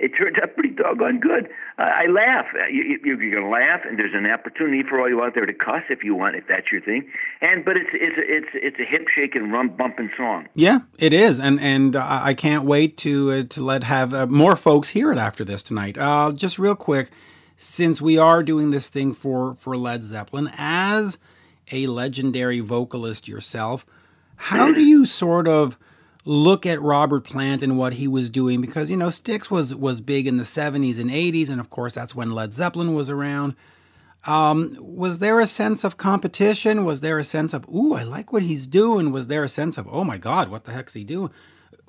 it 0.00 0.12
turned 0.16 0.38
out 0.42 0.54
pretty 0.54 0.74
doggone 0.74 1.20
good. 1.20 1.46
Uh, 1.78 1.82
I 1.82 2.06
laugh. 2.06 2.46
Uh, 2.54 2.66
you, 2.72 2.98
you, 3.04 3.20
you're 3.20 3.30
going 3.30 3.44
to 3.44 3.50
laugh, 3.50 3.82
and 3.86 3.98
there's 3.98 4.14
an 4.14 4.26
opportunity 4.26 4.82
for 4.82 4.98
all 4.98 5.08
you 5.08 5.22
out 5.22 5.34
there 5.34 5.44
to 5.44 5.52
cuss 5.52 5.82
if 5.90 6.02
you 6.02 6.14
want, 6.14 6.36
if 6.36 6.44
that's 6.48 6.72
your 6.72 6.80
thing. 6.80 7.10
And 7.42 7.64
but 7.64 7.76
it's 7.76 7.90
it's 7.92 8.16
it's 8.18 8.48
it's 8.54 8.80
a 8.80 8.84
hip 8.84 9.08
shaking, 9.14 9.50
rum 9.50 9.76
bumping 9.76 10.10
song. 10.16 10.48
Yeah, 10.54 10.80
it 10.98 11.12
is, 11.12 11.38
and 11.38 11.60
and 11.60 11.94
uh, 11.96 12.20
I 12.22 12.32
can't 12.32 12.64
wait 12.64 12.96
to 12.98 13.30
uh, 13.30 13.42
to 13.50 13.62
let 13.62 13.84
have 13.84 14.14
uh, 14.14 14.26
more 14.26 14.56
folks 14.56 14.88
hear 14.90 15.12
it 15.12 15.18
after 15.18 15.44
this 15.44 15.62
tonight. 15.62 15.98
Uh, 15.98 16.32
just 16.32 16.58
real 16.58 16.74
quick, 16.74 17.10
since 17.56 18.00
we 18.00 18.16
are 18.16 18.42
doing 18.42 18.70
this 18.70 18.88
thing 18.88 19.12
for 19.12 19.54
for 19.54 19.76
Led 19.76 20.02
Zeppelin 20.02 20.50
as 20.56 21.18
a 21.70 21.86
legendary 21.86 22.60
vocalist 22.60 23.28
yourself, 23.28 23.84
how 24.36 24.72
do 24.72 24.80
you 24.84 25.04
sort 25.04 25.46
of 25.46 25.78
look 26.30 26.64
at 26.64 26.80
Robert 26.80 27.24
Plant 27.24 27.60
and 27.60 27.76
what 27.76 27.94
he 27.94 28.06
was 28.06 28.30
doing 28.30 28.60
because 28.60 28.88
you 28.88 28.96
know 28.96 29.10
Styx 29.10 29.50
was 29.50 29.74
was 29.74 30.00
big 30.00 30.28
in 30.28 30.36
the 30.36 30.44
70s 30.44 31.00
and 31.00 31.10
80s 31.10 31.50
and 31.50 31.60
of 31.60 31.70
course 31.70 31.92
that's 31.92 32.14
when 32.14 32.30
Led 32.30 32.54
Zeppelin 32.54 32.94
was 32.94 33.10
around. 33.10 33.56
Um, 34.26 34.76
was 34.78 35.18
there 35.18 35.40
a 35.40 35.46
sense 35.48 35.82
of 35.82 35.96
competition? 35.96 36.84
Was 36.84 37.00
there 37.00 37.18
a 37.18 37.24
sense 37.24 37.52
of 37.52 37.68
ooh, 37.68 37.94
I 37.94 38.04
like 38.04 38.32
what 38.32 38.42
he's 38.42 38.68
doing? 38.68 39.10
Was 39.10 39.26
there 39.26 39.42
a 39.42 39.48
sense 39.48 39.76
of 39.76 39.88
oh 39.90 40.04
my 40.04 40.18
god, 40.18 40.50
what 40.50 40.64
the 40.64 40.72
heck's 40.72 40.94
he 40.94 41.02
doing? 41.02 41.30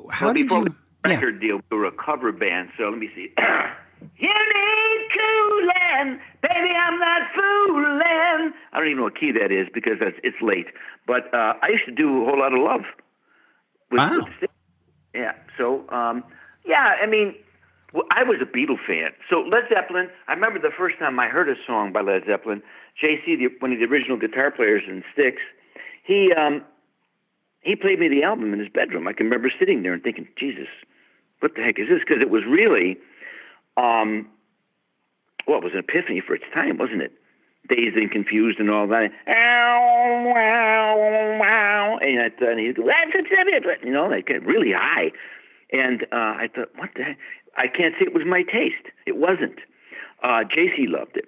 How 0.09 0.27
well, 0.27 0.33
did 0.33 0.49
you 0.49 0.75
record 1.05 1.35
yeah. 1.35 1.47
deal? 1.47 1.61
We 1.69 1.77
were 1.77 1.85
a 1.85 1.91
cover 1.91 2.31
band, 2.31 2.69
so 2.79 2.85
let 2.85 2.97
me 2.97 3.11
see. 3.13 3.31
you 4.17 4.27
need 4.27 5.07
cooling, 5.13 6.19
baby. 6.41 6.73
I'm 6.73 6.97
not 6.97 7.21
fooling. 7.35 8.53
I 8.73 8.77
don't 8.77 8.87
even 8.87 8.97
know 8.97 9.03
what 9.03 9.19
key 9.19 9.33
that 9.33 9.51
is 9.51 9.67
because 9.71 9.99
that's, 9.99 10.17
it's 10.23 10.41
late. 10.41 10.67
But 11.05 11.31
uh, 11.31 11.53
I 11.61 11.67
used 11.69 11.85
to 11.85 11.91
do 11.91 12.23
a 12.23 12.25
whole 12.25 12.39
lot 12.39 12.53
of 12.53 12.59
love 12.59 12.81
wow. 13.91 14.27
Yeah. 15.13 15.33
So, 15.57 15.87
um, 15.89 16.23
yeah, 16.65 16.95
I 17.01 17.05
mean, 17.05 17.35
well, 17.93 18.05
I 18.11 18.23
was 18.23 18.37
a 18.41 18.45
Beatle 18.45 18.77
fan. 18.85 19.11
So 19.29 19.41
Led 19.41 19.63
Zeppelin, 19.73 20.09
I 20.27 20.33
remember 20.33 20.59
the 20.59 20.71
first 20.75 20.97
time 20.99 21.19
I 21.19 21.27
heard 21.27 21.49
a 21.49 21.55
song 21.67 21.91
by 21.91 22.01
Led 22.01 22.23
Zeppelin, 22.25 22.61
JC, 23.01 23.37
the, 23.37 23.47
one 23.59 23.73
of 23.73 23.79
the 23.79 23.85
original 23.85 24.17
guitar 24.17 24.51
players 24.51 24.83
in 24.87 25.03
Styx, 25.13 25.37
he 26.03 26.33
um, 26.33 26.63
he 27.61 27.75
played 27.75 27.99
me 27.99 28.07
the 28.07 28.23
album 28.23 28.53
in 28.53 28.59
his 28.59 28.69
bedroom. 28.69 29.07
I 29.07 29.13
can 29.13 29.25
remember 29.27 29.51
sitting 29.57 29.83
there 29.83 29.93
and 29.93 30.01
thinking, 30.01 30.27
Jesus, 30.37 30.67
what 31.39 31.55
the 31.55 31.61
heck 31.61 31.77
is 31.77 31.89
this? 31.89 31.99
Because 31.99 32.21
it 32.21 32.29
was 32.29 32.43
really, 32.47 32.97
um, 33.77 34.27
well, 35.47 35.59
it 35.59 35.63
was 35.63 35.73
an 35.73 35.79
epiphany 35.79 36.21
for 36.25 36.33
its 36.33 36.45
time, 36.53 36.77
wasn't 36.77 37.03
it? 37.03 37.13
Dazed 37.71 37.95
and 37.95 38.11
confused 38.11 38.59
and 38.59 38.69
all 38.69 38.87
that. 38.87 39.11
Ow, 39.27 40.33
wow, 40.35 41.37
wow. 41.39 41.97
And, 42.01 42.19
I 42.19 42.45
and 42.45 42.59
he'd 42.59 42.75
go, 42.75 42.83
a 42.83 43.85
you 43.85 43.91
know, 43.91 44.07
like 44.07 44.29
really 44.45 44.73
high. 44.73 45.11
And 45.71 46.03
uh, 46.11 46.35
I 46.43 46.49
thought, 46.53 46.69
what 46.75 46.89
the 46.95 47.03
heck? 47.03 47.17
I 47.57 47.67
can't 47.67 47.95
say 47.99 48.05
it 48.05 48.13
was 48.13 48.23
my 48.25 48.43
taste. 48.43 48.87
It 49.05 49.17
wasn't. 49.17 49.59
Uh, 50.23 50.43
JC 50.43 50.87
loved 50.87 51.17
it. 51.17 51.25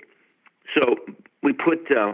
So 0.73 0.95
we 1.41 1.53
put 1.53 1.91
uh, 1.91 2.13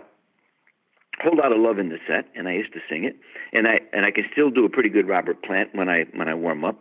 Whole 1.22 1.38
Lot 1.38 1.52
of 1.52 1.60
Love 1.60 1.80
in 1.80 1.90
the 1.90 2.00
set, 2.08 2.26
and 2.36 2.48
I 2.48 2.54
used 2.54 2.74
to 2.74 2.80
sing 2.90 3.04
it. 3.04 3.16
And 3.54 3.68
I 3.68 3.80
and 3.94 4.06
I 4.06 4.12
can 4.12 4.26
still 4.32 4.50
do 4.50 4.66
a 4.66 4.70
pretty 4.70 4.90
good 4.90 5.08
Robert 5.08 5.44
Plant 5.44 5.76
when 5.76 5.90
I 5.90 6.06
when 6.16 6.28
I 6.28 6.34
warm 6.34 6.66
up. 6.66 6.80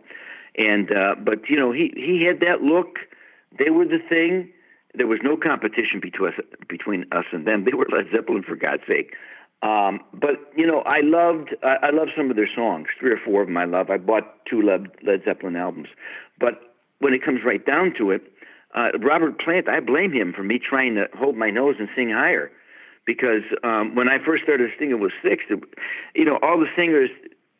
And 0.57 0.91
uh, 0.91 1.15
but 1.23 1.49
you 1.49 1.57
know 1.57 1.71
he 1.71 1.93
he 1.95 2.23
had 2.25 2.39
that 2.41 2.61
look. 2.61 2.97
They 3.57 3.69
were 3.69 3.85
the 3.85 3.99
thing 4.07 4.51
there 4.95 5.07
was 5.07 5.19
no 5.23 5.37
competition 5.37 5.99
between 6.01 6.29
us, 6.29 6.39
between 6.67 7.05
us 7.11 7.25
and 7.31 7.45
them. 7.45 7.65
They 7.65 7.73
were 7.73 7.87
Led 7.91 8.07
Zeppelin 8.11 8.43
for 8.43 8.55
God's 8.55 8.83
sake. 8.87 9.13
Um, 9.61 9.99
but 10.13 10.51
you 10.55 10.65
know, 10.65 10.79
I 10.81 11.01
loved 11.01 11.55
I, 11.63 11.87
I 11.87 11.89
love 11.91 12.07
some 12.15 12.29
of 12.29 12.35
their 12.35 12.49
songs. 12.53 12.87
Three 12.99 13.11
or 13.11 13.19
four 13.23 13.41
of 13.41 13.47
them 13.47 13.57
I 13.57 13.65
love. 13.65 13.89
I 13.89 13.97
bought 13.97 14.45
two 14.45 14.61
Led, 14.61 14.87
Led 15.05 15.23
Zeppelin 15.25 15.55
albums. 15.55 15.89
But 16.39 16.61
when 16.99 17.13
it 17.13 17.23
comes 17.23 17.41
right 17.45 17.65
down 17.65 17.93
to 17.97 18.11
it, 18.11 18.23
uh, 18.75 18.91
Robert 19.01 19.39
Plant, 19.39 19.67
I 19.67 19.79
blame 19.79 20.13
him 20.13 20.33
for 20.33 20.43
me 20.43 20.59
trying 20.59 20.95
to 20.95 21.07
hold 21.17 21.35
my 21.35 21.49
nose 21.49 21.75
and 21.79 21.89
sing 21.95 22.09
higher, 22.11 22.51
because 23.05 23.41
um, 23.63 23.95
when 23.95 24.07
I 24.07 24.23
first 24.23 24.43
started 24.43 24.69
singing 24.77 24.99
with 25.01 25.11
Styx, 25.19 25.43
it, 25.49 25.59
you 26.15 26.23
know, 26.23 26.39
all 26.41 26.59
the 26.59 26.67
singers 26.75 27.09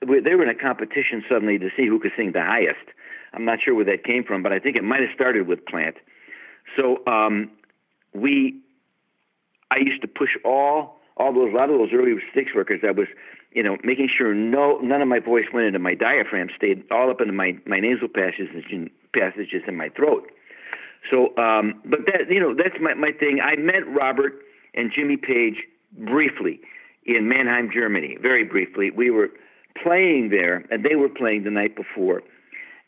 they 0.01 0.35
were 0.35 0.43
in 0.43 0.49
a 0.49 0.55
competition 0.55 1.23
suddenly 1.27 1.59
to 1.59 1.69
see 1.75 1.85
who 1.85 1.99
could 1.99 2.11
sing 2.15 2.31
the 2.31 2.41
highest. 2.41 2.85
I'm 3.33 3.43
not 3.43 3.59
sure 3.63 3.75
where 3.75 3.85
that 3.85 4.03
came 4.05 4.23
from, 4.23 4.41
but 4.41 4.53
I 4.53 4.59
think 4.59 4.77
it 4.77 4.83
might 4.83 5.01
have 5.01 5.09
started 5.13 5.47
with 5.47 5.65
Plant. 5.65 5.97
So 6.75 7.05
um, 7.07 7.51
we, 8.13 8.61
I 9.71 9.77
used 9.77 10.01
to 10.01 10.07
push 10.07 10.31
all 10.43 10.99
all 11.17 11.33
those 11.33 11.51
a 11.53 11.55
lot 11.55 11.69
of 11.69 11.77
those 11.77 11.89
early 11.93 12.13
Styx 12.31 12.51
records. 12.55 12.83
I 12.87 12.91
was, 12.91 13.07
you 13.51 13.61
know, 13.61 13.77
making 13.83 14.09
sure 14.15 14.33
no 14.33 14.79
none 14.79 15.01
of 15.01 15.07
my 15.07 15.19
voice 15.19 15.45
went 15.53 15.67
into 15.67 15.79
my 15.79 15.93
diaphragm, 15.93 16.49
stayed 16.55 16.83
all 16.91 17.11
up 17.11 17.21
into 17.21 17.33
my 17.33 17.57
my 17.65 17.79
nasal 17.79 18.07
passages 18.07 18.63
and 18.71 18.89
passages 19.13 19.63
in 19.67 19.75
my 19.75 19.89
throat. 19.89 20.31
So, 21.09 21.35
um, 21.37 21.81
but 21.85 21.99
that 22.07 22.29
you 22.31 22.39
know, 22.39 22.55
that's 22.55 22.75
my 22.81 22.93
my 22.93 23.11
thing. 23.11 23.39
I 23.43 23.55
met 23.57 23.87
Robert 23.87 24.33
and 24.73 24.91
Jimmy 24.95 25.17
Page 25.17 25.63
briefly 25.91 26.59
in 27.05 27.27
Mannheim, 27.27 27.69
Germany, 27.73 28.17
very 28.21 28.43
briefly. 28.43 28.91
We 28.91 29.09
were 29.09 29.29
playing 29.81 30.29
there, 30.29 30.65
and 30.71 30.83
they 30.83 30.95
were 30.95 31.09
playing 31.09 31.43
the 31.43 31.51
night 31.51 31.75
before, 31.75 32.21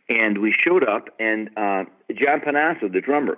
and 0.09 0.39
we 0.39 0.53
showed 0.57 0.87
up, 0.87 1.09
and 1.19 1.49
uh, 1.57 1.83
John 2.13 2.41
Panozzo, 2.41 2.91
the 2.91 3.01
drummer 3.01 3.37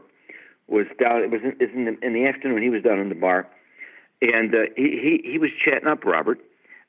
was 0.67 0.85
down. 0.99 1.21
It 1.21 1.31
was 1.31 1.41
in, 1.43 1.55
in, 1.59 1.85
the, 1.85 2.05
in 2.05 2.13
the 2.13 2.27
afternoon. 2.27 2.61
He 2.61 2.69
was 2.69 2.83
down 2.83 2.99
in 2.99 3.09
the 3.09 3.15
bar, 3.15 3.47
and 4.21 4.53
uh, 4.53 4.69
he, 4.75 5.21
he 5.23 5.31
he 5.31 5.37
was 5.37 5.51
chatting 5.63 5.87
up 5.87 6.05
Robert 6.05 6.39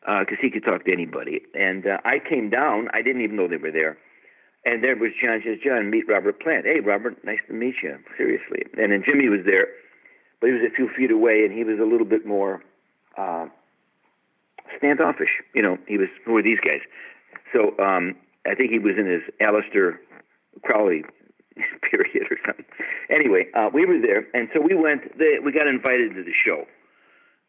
because 0.00 0.38
uh, 0.38 0.42
he 0.42 0.50
could 0.50 0.64
talk 0.64 0.84
to 0.84 0.92
anybody. 0.92 1.42
And 1.54 1.86
uh, 1.86 1.98
I 2.04 2.18
came 2.18 2.50
down. 2.50 2.88
I 2.92 3.02
didn't 3.02 3.22
even 3.22 3.36
know 3.36 3.48
they 3.48 3.56
were 3.56 3.72
there. 3.72 3.96
And 4.64 4.82
there 4.82 4.96
was 4.96 5.10
John. 5.20 5.42
Says 5.44 5.58
John, 5.64 5.90
meet 5.90 6.08
Robert 6.08 6.40
Plant. 6.40 6.66
Hey, 6.66 6.80
Robert, 6.80 7.22
nice 7.24 7.40
to 7.48 7.54
meet 7.54 7.76
you. 7.82 7.98
Seriously. 8.16 8.64
And 8.78 8.92
then 8.92 9.02
Jimmy 9.04 9.28
was 9.28 9.40
there, 9.44 9.68
but 10.40 10.48
he 10.48 10.52
was 10.52 10.62
a 10.66 10.74
few 10.74 10.88
feet 10.96 11.10
away, 11.10 11.44
and 11.44 11.52
he 11.52 11.64
was 11.64 11.78
a 11.78 11.84
little 11.84 12.06
bit 12.06 12.26
more 12.26 12.62
uh, 13.18 13.46
standoffish. 14.78 15.42
You 15.54 15.62
know, 15.62 15.78
he 15.86 15.98
was 15.98 16.08
who 16.24 16.36
are 16.36 16.42
these 16.42 16.60
guys? 16.60 16.80
So 17.52 17.76
um, 17.82 18.16
I 18.46 18.54
think 18.54 18.70
he 18.70 18.78
was 18.78 18.94
in 18.98 19.06
his 19.06 19.22
Aleister 19.40 19.98
Crowley 20.62 21.04
period 21.90 22.26
or 22.30 22.38
something. 22.44 22.64
Anyway, 23.10 23.46
uh, 23.54 23.70
we 23.72 23.84
were 23.86 24.00
there, 24.00 24.26
and 24.34 24.48
so 24.52 24.60
we 24.60 24.74
went. 24.74 25.16
The, 25.18 25.38
we 25.44 25.52
got 25.52 25.66
invited 25.66 26.14
to 26.14 26.22
the 26.22 26.32
show 26.32 26.66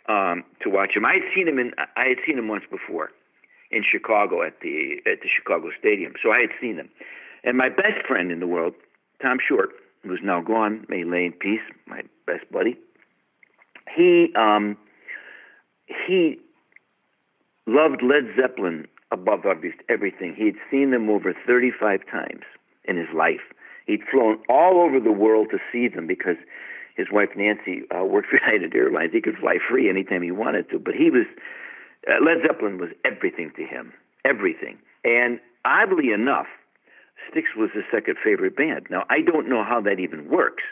um, 0.08 0.44
to 0.62 0.70
watch 0.70 0.96
him. 0.96 1.06
I 1.06 1.14
had 1.14 1.24
seen 1.34 1.48
him 1.48 1.60
in. 1.60 1.72
I 1.96 2.06
had 2.06 2.18
seen 2.26 2.38
him 2.38 2.48
once 2.48 2.64
before 2.70 3.12
in 3.72 3.84
Chicago 3.84 4.44
at 4.44 4.60
the 4.62 4.98
at 5.06 5.22
the 5.22 5.30
Chicago 5.30 5.70
Stadium. 5.80 6.14
So 6.22 6.32
I 6.32 6.42
had 6.42 6.52
seen 6.62 6.76
him, 6.78 6.90
and 7.44 7.58
my 7.58 7.70
best 7.70 8.06
friend 8.08 8.32
in 8.32 8.40
the 8.40 8.48
world, 8.48 8.74
Tom 9.22 9.38
Short, 9.46 9.70
who's 10.04 10.22
now 10.24 10.42
gone, 10.42 10.86
may 10.90 11.04
lay 11.04 11.26
in 11.26 11.34
peace. 11.34 11.62
My 11.88 12.02
best 12.28 12.50
buddy. 12.52 12.78
He 13.96 14.34
um, 14.36 14.78
he 16.08 16.40
loved 17.68 18.02
Led 18.02 18.26
Zeppelin 18.40 18.88
above 19.12 19.46
everything. 19.90 20.36
He 20.36 20.46
had 20.46 20.56
seen 20.70 20.92
them 20.92 21.10
over 21.10 21.34
35 21.46 22.02
times 22.10 22.44
in 22.86 22.98
his 22.98 23.08
life. 23.14 23.42
He'd 23.86 24.02
flown 24.12 24.40
all 24.50 24.82
over 24.82 25.00
the 25.00 25.12
world 25.12 25.48
to 25.52 25.60
see 25.72 25.88
them 25.88 26.08
because 26.08 26.38
his 26.96 27.08
wife 27.12 27.30
Nancy 27.36 27.84
uh, 27.96 28.04
worked 28.04 28.28
for 28.30 28.40
United 28.40 28.76
Airlines. 28.76 29.12
He 29.14 29.22
could 29.22 29.38
fly 29.38 29.58
free 29.70 29.90
anytime 29.90 30.24
he 30.24 30.32
wanted 30.32 30.70
to. 30.72 30.80
But 30.80 30.96
he 30.96 31.10
was 31.10 31.26
uh, 32.08 32.24
Led 32.24 32.38
Zeppelin 32.46 32.78
was 32.78 32.90
everything 33.04 33.52
to 33.56 33.64
him, 33.64 33.94
everything. 34.24 34.78
And 35.04 35.40
oddly 35.64 36.12
enough, 36.12 36.48
Styx 37.30 37.50
was 37.56 37.70
his 37.74 37.84
second 37.92 38.18
favorite 38.24 38.56
band. 38.56 38.88
Now 38.90 39.06
I 39.10 39.22
don't 39.22 39.50
know 39.50 39.64
how 39.64 39.82
that 39.82 40.00
even 40.00 40.30
works, 40.30 40.64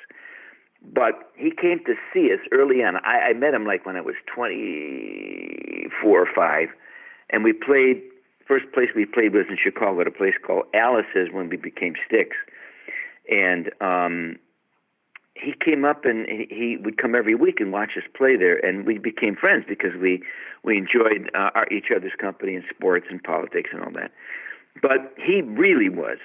but 0.93 1.31
he 1.35 1.51
came 1.51 1.79
to 1.85 1.95
see 2.13 2.31
us 2.31 2.39
early 2.51 2.83
on. 2.83 2.97
I, 2.97 3.29
I 3.29 3.33
met 3.33 3.53
him 3.53 3.65
like 3.65 3.85
when 3.85 3.95
I 3.95 4.01
was 4.01 4.15
24 4.33 6.09
or 6.09 6.27
five, 6.35 6.69
and 7.29 7.43
we 7.43 7.53
played. 7.53 8.01
First 8.45 8.65
place 8.73 8.89
we 8.93 9.05
played 9.05 9.33
was 9.33 9.45
in 9.49 9.55
Chicago 9.55 10.01
at 10.01 10.07
a 10.07 10.11
place 10.11 10.33
called 10.45 10.65
Alice's 10.73 11.29
when 11.31 11.47
we 11.47 11.55
became 11.55 11.93
Styx, 12.05 12.35
and 13.29 13.71
um, 13.81 14.37
he 15.35 15.53
came 15.53 15.85
up 15.85 16.05
and 16.05 16.27
he, 16.27 16.77
would 16.77 16.97
come 16.97 17.15
every 17.15 17.35
week 17.35 17.59
and 17.59 17.71
watch 17.71 17.91
us 17.97 18.03
play 18.15 18.35
there, 18.35 18.57
and 18.65 18.85
we 18.85 18.97
became 18.97 19.35
friends 19.35 19.65
because 19.67 19.95
we 19.99 20.21
we 20.63 20.77
enjoyed 20.77 21.29
uh, 21.33 21.49
our, 21.55 21.67
each 21.71 21.87
other's 21.95 22.13
company 22.17 22.55
in 22.55 22.63
sports 22.69 23.07
and 23.09 23.21
politics 23.23 23.71
and 23.73 23.83
all 23.83 23.91
that. 23.91 24.11
But 24.81 25.13
he 25.17 25.41
really 25.41 25.89
was 25.89 26.17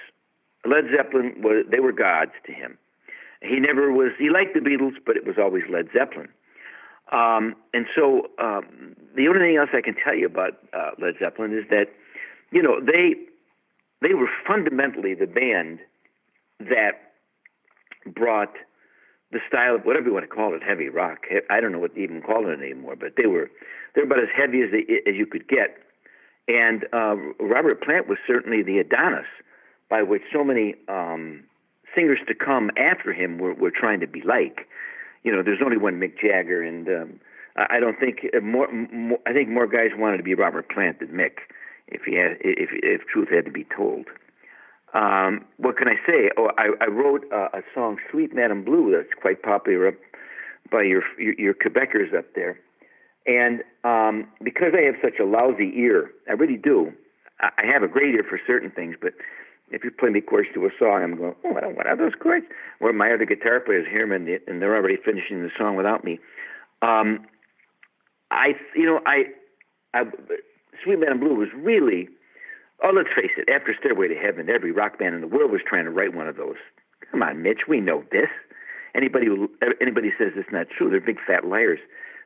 Led 0.65 0.85
Zeppelin 0.95 1.41
was 1.41 1.65
they 1.69 1.79
were 1.79 1.91
gods 1.91 2.31
to 2.45 2.51
him. 2.51 2.77
He 3.41 3.59
never 3.59 3.91
was. 3.91 4.11
He 4.17 4.29
liked 4.29 4.53
the 4.53 4.59
Beatles, 4.59 4.95
but 5.05 5.15
it 5.15 5.25
was 5.25 5.37
always 5.37 5.63
Led 5.69 5.87
Zeppelin. 5.93 6.29
Um, 7.11 7.55
and 7.73 7.85
so 7.95 8.27
um, 8.37 8.95
the 9.15 9.27
only 9.27 9.39
thing 9.39 9.57
else 9.57 9.69
I 9.73 9.81
can 9.81 9.95
tell 9.95 10.13
you 10.13 10.25
about 10.25 10.59
uh, 10.73 10.91
Led 10.99 11.15
Zeppelin 11.19 11.57
is 11.57 11.65
that 11.69 11.87
you 12.51 12.61
know 12.61 12.79
they 12.81 13.15
they 14.01 14.13
were 14.13 14.29
fundamentally 14.45 15.13
the 15.13 15.27
band 15.27 15.79
that 16.59 17.13
brought 18.05 18.53
the 19.31 19.39
style 19.47 19.75
of 19.75 19.83
whatever 19.83 20.07
you 20.07 20.13
want 20.13 20.27
to 20.27 20.35
call 20.35 20.55
it, 20.55 20.63
heavy 20.63 20.89
rock. 20.89 21.25
I 21.49 21.59
don't 21.59 21.71
know 21.71 21.79
what 21.79 21.95
to 21.95 22.01
even 22.01 22.21
call 22.21 22.49
it 22.49 22.59
anymore, 22.59 22.95
but 22.95 23.13
they 23.15 23.27
were 23.27 23.49
they're 23.93 24.05
about 24.05 24.19
as 24.19 24.29
heavy 24.35 24.61
as 24.61 24.71
they, 24.71 25.01
as 25.09 25.15
you 25.15 25.25
could 25.25 25.47
get. 25.47 25.77
And 26.47 26.85
uh, 26.93 27.15
Robert 27.39 27.83
Plant 27.83 28.07
was 28.07 28.17
certainly 28.25 28.63
the 28.63 28.79
Adonis 28.79 29.27
by 29.89 30.01
which 30.03 30.23
so 30.33 30.43
many 30.43 30.75
um, 30.87 31.43
singers 31.95 32.19
to 32.27 32.33
come 32.33 32.71
after 32.77 33.13
him 33.13 33.37
were, 33.37 33.53
were 33.53 33.71
trying 33.71 33.99
to 33.99 34.07
be 34.07 34.21
like. 34.21 34.67
You 35.23 35.31
know, 35.31 35.43
there's 35.43 35.61
only 35.63 35.77
one 35.77 35.99
Mick 35.99 36.19
Jagger, 36.19 36.63
and 36.63 36.87
um, 36.87 37.19
I 37.55 37.79
don't 37.79 37.99
think 37.99 38.25
uh, 38.35 38.39
more, 38.39 38.71
more. 38.71 39.19
I 39.27 39.33
think 39.33 39.49
more 39.49 39.67
guys 39.67 39.91
wanted 39.95 40.17
to 40.17 40.23
be 40.23 40.33
Robert 40.33 40.69
Plant 40.69 40.99
than 40.99 41.09
Mick, 41.09 41.39
if 41.87 42.01
he 42.03 42.15
had, 42.15 42.37
if 42.39 42.69
if 42.71 43.05
truth 43.07 43.29
had 43.29 43.45
to 43.45 43.51
be 43.51 43.65
told. 43.75 44.05
Um, 44.93 45.45
what 45.57 45.77
can 45.77 45.87
I 45.87 45.95
say? 46.07 46.29
Oh, 46.37 46.49
I, 46.57 46.69
I 46.81 46.87
wrote 46.87 47.23
a, 47.31 47.61
song, 47.75 47.97
"Suite 48.11 48.33
Madame 48.33 48.63
Blue," 48.63 48.91
that's 48.95 49.13
quite 49.21 49.43
popular 49.43 49.95
by 50.71 50.83
your 50.83 51.03
your, 51.17 51.33
your 51.35 51.53
Quebecers 51.53 52.17
up 52.17 52.25
there. 52.35 52.59
And 53.25 53.61
um, 53.83 54.27
because 54.43 54.73
I 54.73 54.81
have 54.81 54.95
such 55.03 55.19
a 55.19 55.25
lousy 55.25 55.71
ear, 55.75 56.11
I 56.27 56.33
really 56.33 56.57
do. 56.57 56.91
I, 57.39 57.49
I 57.59 57.65
have 57.71 57.83
a 57.83 57.87
great 57.87 58.15
ear 58.15 58.25
for 58.27 58.39
certain 58.47 58.71
things, 58.71 58.95
but 58.99 59.13
if 59.71 59.83
you 59.83 59.91
play 59.91 60.09
me 60.09 60.21
chords 60.21 60.49
to 60.53 60.65
a 60.65 60.69
song, 60.79 61.03
I'm 61.03 61.15
going, 61.15 61.35
oh, 61.45 61.59
don't 61.59 61.75
want 61.75 61.97
those 61.97 62.13
chords. 62.19 62.45
Where 62.79 62.93
my 62.93 63.11
other 63.11 63.25
guitar 63.25 63.59
players 63.59 63.85
hear 63.89 64.07
them 64.07 64.11
and, 64.11 64.27
and 64.47 64.61
they're 64.61 64.75
already 64.75 64.97
finishing 65.03 65.43
the 65.43 65.51
song 65.57 65.75
without 65.75 66.03
me. 66.03 66.19
Um, 66.81 67.25
I, 68.31 68.53
you 68.75 68.85
know, 68.85 68.99
I, 69.05 69.25
I, 69.93 70.03
Suite 70.83 70.99
Madame 70.99 71.19
Blue 71.19 71.35
was 71.35 71.49
really, 71.55 72.09
oh, 72.83 72.91
let's 72.93 73.09
face 73.15 73.31
it, 73.37 73.49
after 73.49 73.75
Stairway 73.77 74.07
to 74.07 74.15
Heaven, 74.15 74.49
every 74.49 74.71
rock 74.71 74.99
band 74.99 75.15
in 75.15 75.21
the 75.21 75.27
world 75.27 75.51
was 75.51 75.61
trying 75.65 75.85
to 75.85 75.91
write 75.91 76.13
one 76.13 76.27
of 76.27 76.37
those. 76.37 76.57
Come 77.11 77.23
on, 77.23 77.41
Mitch, 77.41 77.61
we 77.67 77.79
know 77.81 78.03
this. 78.11 78.29
Anybody 78.95 79.27
who, 79.27 79.49
anybody 79.81 80.11
says 80.17 80.33
it's 80.35 80.51
not 80.51 80.67
true, 80.69 80.89
they're 80.89 80.99
big 80.99 81.19
fat 81.25 81.45
liars. 81.45 81.79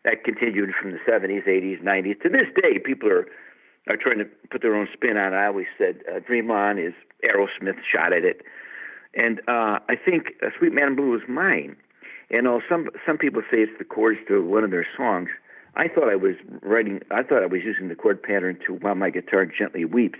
That 0.05 0.23
continued 0.23 0.71
from 0.79 0.91
the 0.91 0.99
70s, 1.07 1.47
80s, 1.47 1.81
90s. 1.81 2.21
To 2.23 2.29
this 2.29 2.47
day, 2.61 2.79
people 2.79 3.09
are 3.09 3.27
are 3.89 3.97
trying 3.97 4.17
to 4.17 4.25
put 4.49 4.61
their 4.61 4.75
own 4.75 4.87
spin 4.93 5.17
on 5.17 5.33
it. 5.33 5.35
I 5.35 5.47
always 5.47 5.67
said 5.77 6.03
uh, 6.09 6.19
Dream 6.19 6.49
On 6.51 6.79
is 6.79 6.93
Aerosmith 7.23 7.79
shot 7.83 8.13
at 8.13 8.23
it, 8.23 8.41
and 9.13 9.39
uh, 9.41 9.79
I 9.89 9.95
think 10.03 10.33
uh, 10.41 10.49
Suite 10.57 10.73
Madame 10.73 10.95
Blue 10.95 11.11
was 11.11 11.21
mine. 11.27 11.75
And 12.31 12.47
uh, 12.47 12.59
some 12.67 12.89
some 13.05 13.17
people 13.17 13.41
say 13.51 13.57
it's 13.57 13.77
the 13.77 13.85
chords 13.85 14.19
to 14.27 14.43
one 14.43 14.63
of 14.63 14.71
their 14.71 14.87
songs. 14.95 15.29
I 15.75 15.87
thought 15.87 16.09
I 16.09 16.15
was 16.15 16.35
writing. 16.61 17.01
I 17.11 17.23
thought 17.23 17.43
I 17.43 17.47
was 17.47 17.61
using 17.63 17.89
the 17.89 17.95
chord 17.95 18.21
pattern 18.21 18.59
to 18.67 18.73
"While 18.73 18.95
My 18.95 19.09
Guitar 19.09 19.45
Gently 19.45 19.85
Weeps," 19.85 20.19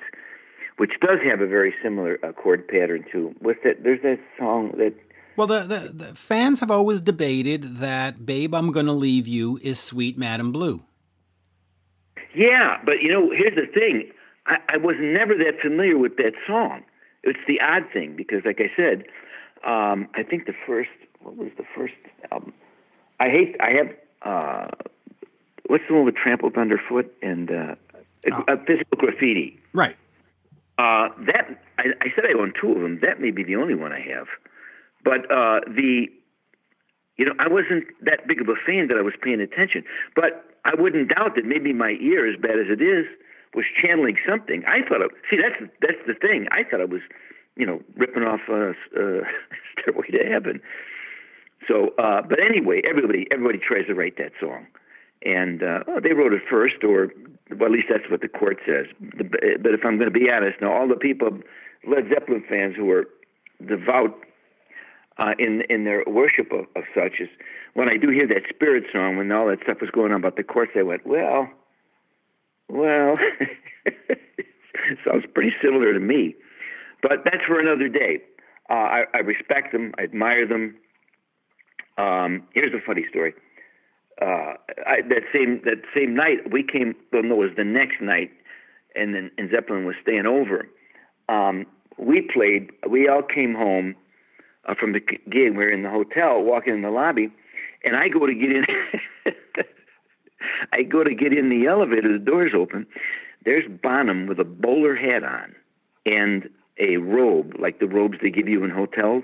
which 0.78 0.94
does 1.02 1.20
have 1.24 1.42
a 1.42 1.48
very 1.48 1.74
similar 1.84 2.20
uh, 2.24 2.32
chord 2.34 2.68
pattern 2.68 3.06
to. 3.12 3.36
What's 3.40 3.60
that? 3.64 3.84
There's 3.84 4.02
that 4.02 4.20
song 4.38 4.74
that. 4.78 4.94
Well, 5.36 5.48
the, 5.48 5.62
the, 5.62 5.80
the 5.92 6.16
fans 6.16 6.60
have 6.60 6.70
always 6.70 7.02
debated 7.02 7.78
that 7.78 8.26
"Babe, 8.26 8.54
I'm 8.54 8.72
Gonna 8.72 8.94
Leave 8.94 9.28
You" 9.28 9.60
is 9.62 9.80
"Suite 9.80 10.18
Madame 10.18 10.52
Blue." 10.52 10.84
Yeah, 12.36 12.78
but 12.84 13.02
you 13.02 13.12
know, 13.12 13.30
here's 13.30 13.56
the 13.56 13.72
thing. 13.72 14.12
I, 14.48 14.58
I 14.70 14.78
was 14.78 14.96
never 15.00 15.36
that 15.36 15.60
familiar 15.62 15.98
with 15.98 16.18
that 16.18 16.34
song. 16.48 16.84
It's 17.24 17.40
the 17.48 17.62
odd 17.62 17.84
thing 17.94 18.16
because, 18.16 18.42
like 18.44 18.60
I 18.60 18.72
said, 18.76 19.06
um, 19.66 20.10
I 20.16 20.24
think 20.24 20.46
the 20.46 20.56
first 20.66 20.90
what 21.22 21.38
was 21.38 21.52
the 21.58 21.64
first 21.76 21.94
album? 22.32 22.54
I 23.20 23.30
hate. 23.30 23.56
I 23.60 23.70
have. 23.72 23.90
Uh, 24.24 24.68
what's 25.68 25.84
the 25.88 25.94
one 25.94 26.06
with 26.06 26.16
Trampled 26.16 26.58
Underfoot 26.58 27.14
and 27.22 27.52
uh, 27.52 27.76
oh. 28.32 28.44
a, 28.48 28.54
a 28.54 28.58
Physical 28.66 28.98
Graffiti? 28.98 29.60
Right. 29.74 29.96
Uh, 30.78 31.10
that 31.26 31.62
I, 31.78 31.94
I 32.02 32.08
said 32.16 32.26
I 32.26 32.40
own 32.40 32.54
two 32.60 32.72
of 32.72 32.82
them. 32.82 33.00
That 33.02 33.20
may 33.20 33.32
be 33.32 33.44
the 33.44 33.56
only 33.56 33.76
one 33.76 33.92
I 33.92 34.00
have. 34.00 34.28
But 35.04 35.30
uh, 35.32 35.62
the, 35.68 36.08
you 37.18 37.26
know, 37.26 37.34
I 37.40 37.48
wasn't 37.48 37.86
that 38.02 38.28
big 38.28 38.42
of 38.42 38.48
a 38.48 38.56
fan 38.66 38.88
that 38.88 38.98
I 38.98 39.02
was 39.02 39.14
paying 39.22 39.42
attention. 39.42 39.84
But 40.16 40.46
I 40.66 40.74
wouldn't 40.76 41.10
doubt 41.10 41.36
that 41.36 41.46
maybe 41.46 41.74
my 41.74 41.98
ear, 42.02 42.28
as 42.28 42.40
bad 42.40 42.58
as 42.58 42.68
it 42.70 42.82
is, 42.82 43.06
was 43.54 43.66
channeling 43.82 44.18
something. 44.28 44.64
I 44.66 44.82
thought, 44.88 45.02
of, 45.02 45.12
see, 45.30 45.38
that's 45.38 45.72
that's 45.82 46.02
the 46.08 46.16
thing. 46.16 46.48
I 46.52 46.64
thought 46.64 46.82
I 46.82 46.86
was, 46.86 47.02
you 47.56 47.66
know, 47.66 47.82
ripping 47.96 48.24
off 48.24 48.42
uh, 48.50 48.54
uh, 49.00 49.22
Stairway 49.78 50.08
to 50.12 50.26
Heaven. 50.30 50.62
So, 51.68 51.94
uh, 51.98 52.22
but 52.22 52.40
anyway, 52.40 52.82
everybody 52.88 53.28
everybody 53.32 53.60
tries 53.60 53.88
to 53.88 53.94
write 53.94 54.18
that 54.18 54.32
song, 54.40 54.68
and 55.26 55.64
uh, 55.64 55.84
oh, 55.88 56.00
they 56.02 56.14
wrote 56.14 56.34
it 56.34 56.42
first, 56.50 56.84
or 56.84 57.12
well, 57.52 57.66
at 57.66 57.72
least 57.72 57.88
that's 57.90 58.10
what 58.10 58.22
the 58.22 58.28
court 58.28 58.58
says. 58.66 58.88
But 59.00 59.74
if 59.74 59.86
I'm 59.86 59.98
going 59.98 60.12
to 60.12 60.20
be 60.20 60.30
honest, 60.30 60.62
now 60.62 60.74
all 60.74 60.88
the 60.88 60.96
people, 60.96 61.40
Led 61.88 62.10
Zeppelin 62.10 62.44
fans 62.48 62.76
who 62.76 62.90
are 62.92 63.06
devout 63.66 64.16
uh, 65.18 65.34
in 65.40 65.62
in 65.70 65.84
their 65.86 66.04
worship 66.08 66.52
of, 66.52 66.66
of 66.76 66.84
such 66.94 67.20
is 67.20 67.30
when 67.74 67.90
I 67.90 67.98
do 67.98 68.10
hear 68.10 68.28
that 68.28 68.44
spirit 68.50 68.86
song 68.92 69.18
when 69.18 69.32
all 69.32 69.48
that 69.48 69.60
stuff 69.64 69.82
was 69.82 69.90
going 69.90 70.12
on 70.12 70.20
about 70.20 70.38
the 70.38 70.44
courts, 70.44 70.72
I 70.76 70.84
went, 70.84 71.06
well, 71.06 71.50
well, 72.70 73.18
sounds 75.06 75.26
pretty 75.34 75.54
similar 75.62 75.94
to 75.94 76.00
me, 76.00 76.36
but 77.02 77.24
that's 77.26 77.44
for 77.46 77.60
another 77.60 77.88
day. 77.88 78.22
Uh, 78.70 78.74
I, 78.74 79.04
I 79.14 79.18
respect 79.20 79.74
them, 79.74 79.94
I 79.98 80.04
admire 80.04 80.48
them. 80.48 80.76
Um, 81.98 82.48
here's 82.54 82.74
a 82.74 82.84
funny 82.84 83.06
story. 83.10 83.34
Uh, 84.22 84.54
I, 84.86 85.02
that 85.10 85.24
same 85.34 85.62
that 85.66 85.82
same 85.96 86.16
night, 86.16 86.52
we 86.52 86.64
came. 86.64 86.96
Well, 87.12 87.24
no, 87.24 87.36
it 87.36 87.48
was 87.48 87.58
the 87.58 87.64
next 87.64 88.02
night, 88.02 88.32
and 88.96 89.14
then 89.14 89.32
and 89.38 89.50
Zeppelin 89.52 89.86
was 89.86 89.96
staying 90.02 90.26
over. 90.26 90.68
Um, 91.30 91.66
we 91.98 92.22
played. 92.22 92.72
We 92.88 93.08
all 93.08 93.24
came 93.24 93.56
home 93.56 93.96
uh, 94.66 94.76
from 94.80 94.94
the 94.94 95.00
gig. 95.00 95.52
We 95.52 95.52
were 95.52 95.70
in 95.70 95.84
the 95.84 95.90
hotel, 95.90 96.42
walking 96.42 96.76
in 96.76 96.82
the 96.82 96.92
lobby, 96.92 97.30
and 97.84 97.96
I 97.96 98.08
go 98.08 98.26
to 98.26 98.34
get 98.34 98.52
in. 98.52 98.66
I 100.72 100.84
go 100.84 101.04
to 101.04 101.16
get 101.16 101.34
in 101.34 101.50
the 101.50 101.68
elevator. 101.68 102.12
The 102.12 102.24
doors 102.24 102.52
open. 102.56 102.86
There's 103.46 103.66
Bonham 103.82 104.28
with 104.28 104.40
a 104.40 104.44
bowler 104.44 104.96
hat 104.96 105.24
on 105.24 105.56
and 106.06 106.50
a 106.80 106.98
robe, 106.98 107.54
like 107.60 107.80
the 107.80 107.88
robes 107.88 108.18
they 108.22 108.30
give 108.30 108.48
you 108.48 108.64
in 108.64 108.70
hotels, 108.70 109.24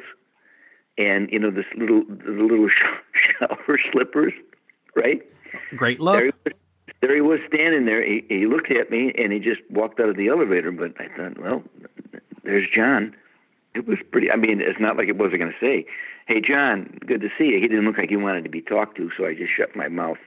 and 0.97 1.29
you 1.31 1.39
know 1.39 1.51
this 1.51 1.65
little 1.77 2.03
the 2.07 2.31
little 2.31 2.69
shower 3.39 3.79
slippers, 3.91 4.33
right? 4.95 5.21
Great 5.75 5.99
look. 5.99 6.15
There 6.15 6.25
he, 6.25 6.31
was, 6.45 6.53
there 7.01 7.15
he 7.15 7.21
was 7.21 7.39
standing 7.47 7.85
there. 7.85 8.05
He, 8.05 8.25
he 8.29 8.45
looked 8.45 8.71
at 8.71 8.89
me 8.89 9.13
and 9.17 9.31
he 9.31 9.39
just 9.39 9.61
walked 9.69 9.99
out 9.99 10.09
of 10.09 10.17
the 10.17 10.27
elevator. 10.27 10.71
But 10.71 10.99
I 10.99 11.07
thought, 11.15 11.39
well, 11.39 11.63
there's 12.43 12.67
John 12.73 13.15
it 13.75 13.87
was 13.87 13.97
pretty. 14.11 14.31
I 14.31 14.35
mean, 14.35 14.61
it's 14.61 14.79
not 14.79 14.97
like 14.97 15.07
it 15.07 15.17
wasn't 15.17 15.39
going 15.39 15.53
to 15.53 15.59
say, 15.59 15.85
"Hey, 16.27 16.41
John, 16.41 16.99
good 17.05 17.21
to 17.21 17.29
see 17.37 17.45
you." 17.45 17.59
He 17.59 17.67
didn't 17.67 17.85
look 17.85 17.97
like 17.97 18.09
he 18.09 18.17
wanted 18.17 18.43
to 18.43 18.49
be 18.49 18.61
talked 18.61 18.97
to, 18.97 19.09
so 19.17 19.25
I 19.25 19.33
just 19.33 19.51
shut 19.55 19.75
my 19.75 19.87
mouth. 19.87 20.17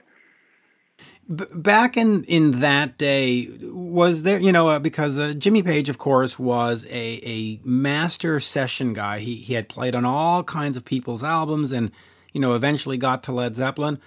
B- 1.33 1.45
back 1.53 1.97
in 1.97 2.23
in 2.25 2.61
that 2.61 2.97
day, 2.97 3.49
was 3.61 4.23
there 4.23 4.39
you 4.39 4.51
know 4.51 4.69
uh, 4.69 4.79
because 4.79 5.17
uh, 5.17 5.33
Jimmy 5.33 5.61
Page, 5.61 5.89
of 5.89 5.97
course, 5.97 6.39
was 6.39 6.85
a 6.85 7.19
a 7.23 7.59
master 7.63 8.39
session 8.39 8.93
guy. 8.93 9.19
He 9.19 9.35
he 9.35 9.53
had 9.53 9.67
played 9.67 9.95
on 9.95 10.05
all 10.05 10.43
kinds 10.43 10.77
of 10.77 10.85
people's 10.85 11.23
albums, 11.23 11.71
and 11.71 11.91
you 12.31 12.39
know 12.39 12.53
eventually 12.53 12.97
got 12.97 13.23
to 13.23 13.31
Led 13.31 13.55
Zeppelin. 13.55 13.99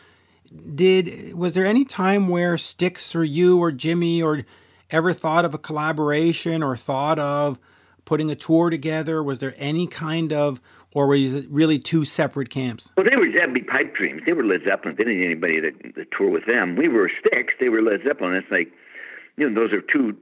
Did 0.75 1.35
was 1.35 1.53
there 1.53 1.67
any 1.67 1.85
time 1.85 2.29
where 2.29 2.57
Styx 2.57 3.15
or 3.15 3.25
you 3.25 3.59
or 3.59 3.73
Jimmy 3.73 4.23
or 4.23 4.45
ever 4.91 5.13
thought 5.13 5.45
of 5.45 5.55
a 5.55 5.59
collaboration 5.59 6.63
or 6.63 6.77
thought 6.77 7.19
of 7.19 7.59
putting 8.05 8.31
a 8.31 8.35
tour 8.35 8.71
together? 8.71 9.23
Was 9.23 9.39
there 9.39 9.55
any 9.59 9.87
kind 9.87 10.33
of, 10.33 10.61
or 10.93 11.07
was 11.09 11.35
it 11.35 11.47
really 11.51 11.79
two 11.79 12.05
separate 12.05 12.51
camps? 12.51 12.91
Well, 12.97 13.07
they 13.09 13.17
were 13.17 13.27
be 13.53 13.63
pipe 13.63 13.95
dreams. 13.95 14.23
They 14.27 14.33
were 14.33 14.45
Led 14.45 14.61
Zeppelin. 14.65 14.97
They 14.97 15.05
didn't 15.05 15.21
need 15.21 15.27
anybody 15.27 15.61
to 15.61 16.05
tour 16.17 16.31
with 16.31 16.47
them. 16.47 16.77
We 16.77 16.89
were 16.89 17.11
Styx. 17.21 17.55
They 17.61 17.69
were 17.69 17.83
Led 17.83 18.01
Zeppelin. 18.07 18.35
It's 18.35 18.51
like, 18.51 18.71
you 19.37 19.49
know, 19.49 19.61
those 19.61 19.73
are 19.73 19.81
two 19.81 20.17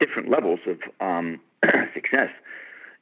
different 0.00 0.30
levels 0.30 0.60
of 0.66 0.78
um, 1.00 1.40
success. 1.94 2.30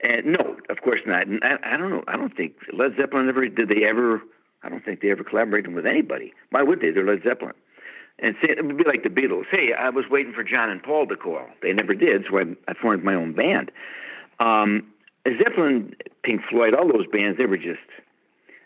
And 0.03 0.27
no, 0.27 0.57
of 0.69 0.83
course 0.83 1.01
not. 1.07 1.27
And 1.27 1.41
I, 1.43 1.75
I 1.75 1.77
don't 1.77 1.91
know. 1.91 2.05
I 2.07 2.17
don't 2.17 2.37
think 2.37 2.55
Led 2.73 2.93
Zeppelin 3.01 3.29
ever 3.29 3.49
did. 3.49 3.69
They 3.69 3.85
ever? 3.89 4.21
I 4.63 4.69
don't 4.69 4.85
think 4.85 5.01
they 5.01 5.11
ever 5.11 5.25
collaborated 5.25 5.75
with 5.75 5.87
anybody. 5.87 6.33
Why 6.51 6.63
would 6.63 6.81
they? 6.81 6.91
They're 6.91 7.07
Led 7.07 7.23
Zeppelin. 7.23 7.55
And 8.19 8.35
say, 8.41 8.49
it 8.57 8.65
would 8.65 8.79
be 8.79 8.85
like 8.85 9.03
the 9.03 9.11
Beatles. 9.11 9.45
Hey, 9.51 9.75
I 9.79 9.91
was 9.91 10.07
waiting 10.11 10.33
for 10.33 10.43
John 10.43 10.71
and 10.71 10.83
Paul 10.83 11.07
to 11.09 11.17
call. 11.17 11.47
They 11.63 11.73
never 11.73 11.95
did, 11.95 12.25
so 12.31 12.39
I, 12.39 12.45
I 12.67 12.73
formed 12.75 13.05
my 13.05 13.15
own 13.15 13.35
band. 13.35 13.71
Um, 14.41 14.87
Zeppelin, 15.43 15.95
Pink 16.23 16.41
Floyd, 16.49 16.75
all 16.75 16.91
those 16.91 17.07
bands, 17.07 17.37
they 17.37 17.47
were 17.47 17.59
just, 17.59 17.81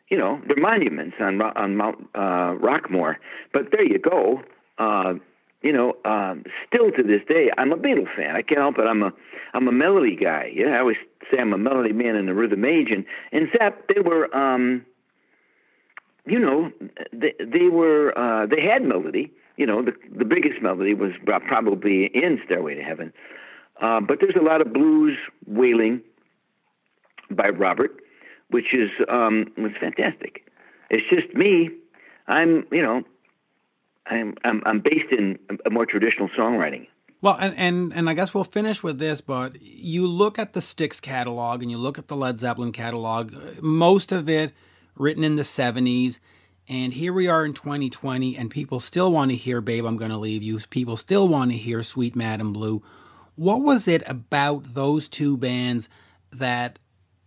you 0.09 0.17
know, 0.17 0.41
they're 0.47 0.57
monuments 0.57 1.17
on 1.21 1.41
on 1.41 1.77
Mount 1.77 2.09
uh, 2.15 2.55
Rockmore. 2.59 3.17
But 3.53 3.71
there 3.73 3.85
you 3.85 3.99
go. 3.99 4.43
Uh, 4.79 5.15
you 5.63 5.73
know, 5.73 5.95
um, 6.05 6.45
still 6.67 6.91
to 6.93 7.03
this 7.03 7.21
day, 7.29 7.51
I'm 7.59 7.73
a 7.73 7.77
Beatles 7.77 8.15
fan. 8.17 8.35
I 8.35 8.43
can't 8.43 8.61
help 8.61 8.79
it. 8.79 8.87
I'm 8.87 9.03
a 9.03 9.13
I'm 9.53 9.69
a 9.69 9.73
melody 9.73 10.17
guy. 10.17 10.51
Yeah, 10.55 10.77
I 10.77 10.79
always 10.79 10.97
say 11.31 11.39
I'm 11.39 11.53
a 11.53 11.59
melody 11.59 11.93
man 11.93 12.17
and 12.17 12.29
a 12.29 12.35
rhythm 12.35 12.65
age. 12.65 12.89
And 12.91 13.05
and 13.33 13.49
Zepp, 13.53 13.89
they 13.89 14.01
were, 14.01 14.35
um, 14.37 14.85
you 16.27 16.39
know, 16.39 16.71
they 17.13 17.35
they 17.39 17.69
were 17.69 18.17
uh, 18.17 18.47
they 18.47 18.63
had 18.63 18.83
melody. 18.83 19.33
You 19.57 19.67
know, 19.67 19.83
the 19.83 19.93
the 20.17 20.25
biggest 20.25 20.63
melody 20.63 20.95
was 20.95 21.13
probably 21.25 22.07
in 22.15 22.41
Stairway 22.45 22.75
to 22.75 22.83
Heaven. 22.83 23.13
Uh, 23.81 24.01
but 24.01 24.19
there's 24.21 24.37
a 24.39 24.45
lot 24.45 24.61
of 24.61 24.73
blues 24.73 25.17
wailing 25.47 26.03
by 27.31 27.49
Robert, 27.49 27.93
which 28.51 28.75
is 28.75 28.91
um, 29.09 29.47
was 29.57 29.73
fantastic. 29.81 30.45
It's 30.91 31.09
just 31.09 31.35
me. 31.35 31.71
I'm, 32.27 32.67
you 32.71 32.83
know, 32.83 33.03
I'm 34.07 34.35
I'm, 34.45 34.63
I'm 34.67 34.81
based 34.81 35.13
in 35.17 35.39
a 35.65 35.71
more 35.71 35.87
traditional 35.87 36.29
songwriting. 36.39 36.87
Well, 37.23 37.37
and, 37.39 37.55
and 37.57 37.93
and 37.93 38.11
I 38.11 38.15
guess 38.15 38.35
we'll 38.35 38.45
finish 38.45 38.83
with 38.83 38.99
this, 38.99 39.21
but 39.21 39.61
you 39.61 40.07
look 40.07 40.39
at 40.39 40.53
the 40.53 40.61
Styx 40.61 41.01
catalog 41.01 41.63
and 41.63 41.71
you 41.71 41.79
look 41.79 41.99
at 41.99 42.09
the 42.09 42.17
Led 42.17 42.39
Zeppelin 42.39 42.73
catalog, 42.73 43.33
most 43.63 44.11
of 44.13 44.29
it 44.29 44.53
written 45.01 45.25
in 45.25 45.37
the 45.37 45.43
70s, 45.43 46.19
and 46.69 46.93
here 46.93 47.13
we 47.13 47.27
are 47.27 47.45
in 47.45 47.55
2020 47.55 48.37
and 48.37 48.51
people 48.51 48.79
still 48.79 49.11
want 49.11 49.31
to 49.31 49.37
hear 49.37 49.61
Babe 49.61 49.85
I'm 49.85 49.99
to 49.99 50.17
Leave 50.17 50.43
You. 50.43 50.61
People 50.71 50.97
still 50.97 51.27
want 51.27 51.51
to 51.51 51.57
hear 51.57 51.83
Suite 51.83 52.15
Madame 52.15 52.53
Blue. 52.53 52.83
What 53.35 53.63
was 53.63 53.89
it 53.89 54.03
about 54.07 54.75
those 54.75 55.09
two 55.09 55.37
bands 55.37 55.89
that 56.31 56.79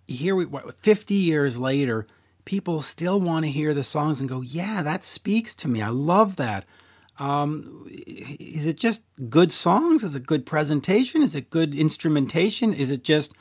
here 0.07 0.35
we 0.35 0.45
what, 0.45 0.79
50 0.79 1.15
years 1.15 1.59
later 1.59 2.07
people 2.45 2.81
still 2.81 3.19
want 3.19 3.45
to 3.45 3.51
hear 3.51 3.73
the 3.73 3.83
songs 3.83 4.19
and 4.19 4.29
go, 4.29 4.41
yeah, 4.41 4.81
that 4.83 5.03
speaks 5.03 5.55
to 5.55 5.67
me. 5.67 5.81
I 5.81 5.89
love 5.89 6.35
that. 6.35 6.65
Um, 7.19 7.87
is 7.89 8.65
it 8.65 8.77
just 8.77 9.03
good 9.29 9.51
songs? 9.51 10.03
Is 10.03 10.15
it 10.15 10.25
good 10.25 10.45
presentation? 10.45 11.21
Is 11.21 11.35
it 11.35 11.49
good 11.49 11.73
instrumentation? 11.73 12.73
Is 12.73 12.91
it 12.91 13.03
just 13.03 13.33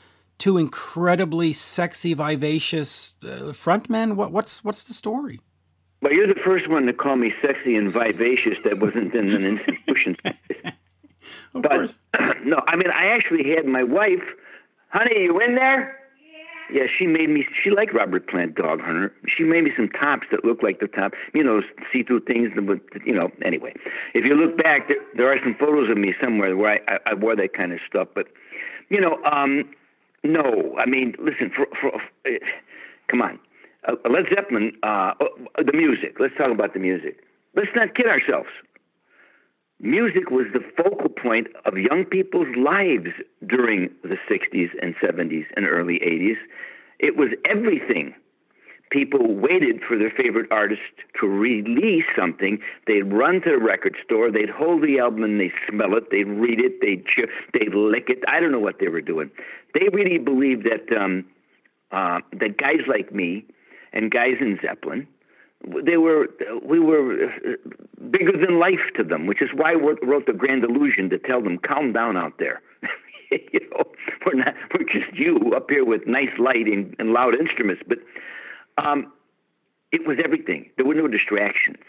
two 0.42 0.58
incredibly 0.58 1.52
sexy, 1.52 2.14
vivacious 2.14 3.14
uh, 3.22 3.54
frontmen? 3.54 4.16
What, 4.16 4.32
what's 4.32 4.64
what's 4.64 4.82
the 4.82 4.92
story? 4.92 5.38
Well, 6.00 6.12
you're 6.12 6.26
the 6.26 6.40
first 6.44 6.68
one 6.68 6.84
to 6.86 6.92
call 6.92 7.14
me 7.14 7.32
sexy 7.40 7.76
and 7.76 7.92
vivacious 7.92 8.58
that 8.64 8.80
wasn't 8.80 9.14
in 9.14 9.30
an 9.32 9.44
institution. 9.44 10.16
of 10.24 11.62
but, 11.62 11.70
course. 11.70 11.96
No, 12.44 12.60
I 12.66 12.74
mean, 12.74 12.90
I 12.90 13.14
actually 13.14 13.48
had 13.54 13.66
my 13.66 13.84
wife, 13.84 14.24
honey, 14.88 15.22
you 15.22 15.38
in 15.38 15.54
there? 15.54 15.96
Yeah, 16.72 16.86
she 16.98 17.06
made 17.06 17.30
me. 17.30 17.46
She 17.62 17.70
liked 17.70 17.94
Robert 17.94 18.26
Plant 18.28 18.56
Dog 18.56 18.80
Hunter. 18.80 19.14
She 19.28 19.44
made 19.44 19.62
me 19.62 19.70
some 19.76 19.90
tops 19.90 20.26
that 20.32 20.44
looked 20.44 20.64
like 20.64 20.80
the 20.80 20.88
top, 20.88 21.12
you 21.34 21.44
know, 21.44 21.62
see-through 21.92 22.22
things. 22.22 22.50
That 22.56 23.06
you 23.06 23.14
know. 23.14 23.30
Anyway, 23.44 23.74
if 24.12 24.24
you 24.24 24.34
look 24.34 24.56
back, 24.56 24.88
there, 24.88 24.96
there 25.14 25.32
are 25.32 25.38
some 25.44 25.54
photos 25.54 25.88
of 25.88 25.98
me 25.98 26.14
somewhere 26.20 26.56
where 26.56 26.80
I, 26.88 26.94
I, 26.94 26.98
I 27.10 27.14
wore 27.14 27.36
that 27.36 27.54
kind 27.54 27.72
of 27.72 27.78
stuff. 27.86 28.08
But, 28.12 28.26
you 28.88 29.00
know, 29.00 29.22
um, 29.22 29.70
no. 30.24 30.76
I 30.78 30.86
mean, 30.86 31.14
listen. 31.18 31.50
For, 31.54 31.66
for, 31.80 31.94
uh, 31.96 32.38
come 33.08 33.22
on, 33.22 33.38
uh, 33.88 33.94
Led 34.08 34.26
Zeppelin. 34.34 34.72
Uh, 34.82 35.14
uh, 35.20 35.62
the 35.64 35.72
music. 35.72 36.16
Let's 36.18 36.36
talk 36.36 36.50
about 36.50 36.74
the 36.74 36.80
music. 36.80 37.18
Let's 37.54 37.70
not 37.74 37.94
kid 37.94 38.06
ourselves 38.06 38.48
music 39.82 40.30
was 40.30 40.46
the 40.52 40.62
focal 40.76 41.08
point 41.08 41.48
of 41.66 41.76
young 41.76 42.04
people's 42.04 42.54
lives 42.56 43.10
during 43.46 43.90
the 44.02 44.16
60s 44.30 44.70
and 44.80 44.94
70s 44.96 45.44
and 45.56 45.66
early 45.66 45.98
80s. 45.98 46.36
It 47.00 47.16
was 47.16 47.30
everything. 47.44 48.14
People 48.92 49.34
waited 49.34 49.80
for 49.88 49.96
their 49.96 50.10
favorite 50.10 50.52
artist 50.52 50.82
to 51.18 51.26
release 51.26 52.04
something. 52.16 52.58
They'd 52.86 53.10
run 53.10 53.40
to 53.42 53.52
the 53.52 53.58
record 53.58 53.96
store, 54.04 54.30
they'd 54.30 54.50
hold 54.50 54.82
the 54.82 54.98
album 54.98 55.24
and 55.24 55.40
they'd 55.40 55.52
smell 55.68 55.96
it, 55.96 56.10
they'd 56.10 56.28
read 56.28 56.60
it, 56.60 56.80
they'd 56.82 57.06
chew, 57.06 57.26
they'd 57.54 57.74
lick 57.74 58.10
it. 58.10 58.18
I 58.28 58.38
don't 58.38 58.52
know 58.52 58.60
what 58.60 58.78
they 58.80 58.88
were 58.88 59.00
doing. 59.00 59.30
They 59.74 59.88
really 59.92 60.18
believed 60.18 60.66
that 60.66 60.94
um, 60.94 61.24
uh, 61.90 62.20
that 62.38 62.58
guys 62.58 62.86
like 62.86 63.14
me 63.14 63.46
and 63.94 64.10
guys 64.10 64.36
in 64.40 64.58
Zeppelin 64.62 65.08
they 65.84 65.96
were 65.96 66.28
we 66.64 66.78
were 66.78 67.32
bigger 68.10 68.32
than 68.32 68.58
life 68.58 68.92
to 68.96 69.04
them, 69.04 69.26
which 69.26 69.40
is 69.40 69.50
why 69.54 69.72
I 69.72 69.74
wrote 69.74 70.26
the 70.26 70.32
Grand 70.32 70.64
Illusion 70.64 71.10
to 71.10 71.18
tell 71.18 71.42
them 71.42 71.58
calm 71.58 71.92
down 71.92 72.16
out 72.16 72.34
there. 72.38 72.60
you 73.30 73.60
know, 73.70 73.84
we're 74.26 74.34
not 74.34 74.54
we're 74.74 74.84
just 74.84 75.14
you 75.14 75.52
up 75.54 75.70
here 75.70 75.84
with 75.84 76.06
nice 76.06 76.36
lighting 76.38 76.94
and 76.98 77.12
loud 77.12 77.34
instruments, 77.38 77.82
but 77.86 77.98
um, 78.78 79.12
it 79.90 80.06
was 80.06 80.18
everything. 80.24 80.70
There 80.76 80.86
were 80.86 80.94
no 80.94 81.08
distractions. 81.08 81.82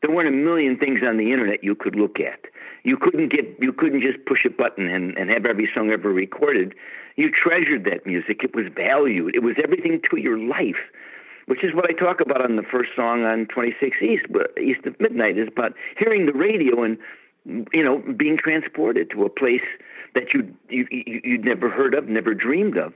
There 0.00 0.10
weren't 0.10 0.28
a 0.28 0.32
million 0.32 0.76
things 0.78 1.00
on 1.06 1.16
the 1.16 1.32
internet 1.32 1.62
you 1.62 1.74
could 1.74 1.94
look 1.94 2.18
at. 2.18 2.40
You 2.82 2.96
couldn't 2.96 3.30
get 3.30 3.56
you 3.60 3.72
couldn't 3.72 4.02
just 4.02 4.24
push 4.26 4.44
a 4.44 4.50
button 4.50 4.88
and, 4.88 5.16
and 5.16 5.30
have 5.30 5.46
every 5.46 5.68
song 5.72 5.90
ever 5.90 6.12
recorded. 6.12 6.74
You 7.16 7.30
treasured 7.30 7.84
that 7.84 8.04
music. 8.06 8.42
It 8.42 8.54
was 8.54 8.66
valued. 8.74 9.34
It 9.34 9.42
was 9.42 9.54
everything 9.62 10.00
to 10.10 10.18
your 10.18 10.38
life 10.38 10.90
which 11.46 11.64
is 11.64 11.74
what 11.74 11.88
I 11.88 11.92
talk 11.92 12.20
about 12.20 12.42
on 12.42 12.56
the 12.56 12.62
first 12.62 12.90
song 12.94 13.24
on 13.24 13.46
26 13.46 13.96
East, 14.00 14.26
East 14.60 14.86
of 14.86 14.98
Midnight, 15.00 15.38
is 15.38 15.48
about 15.48 15.72
hearing 15.98 16.26
the 16.26 16.32
radio 16.32 16.82
and 16.82 16.98
you 17.72 17.82
know 17.82 18.02
being 18.16 18.38
transported 18.38 19.10
to 19.10 19.24
a 19.24 19.28
place 19.28 19.66
that 20.14 20.32
you 20.32 20.54
you 20.68 20.86
you'd 20.90 21.44
never 21.44 21.68
heard 21.68 21.94
of, 21.94 22.08
never 22.08 22.34
dreamed 22.34 22.76
of, 22.76 22.92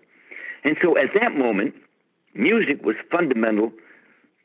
and 0.65 0.77
so 0.83 0.97
at 0.97 1.11
that 1.21 1.37
moment, 1.37 1.75
music 2.39 2.85
was 2.85 2.97
fundamental 3.11 3.73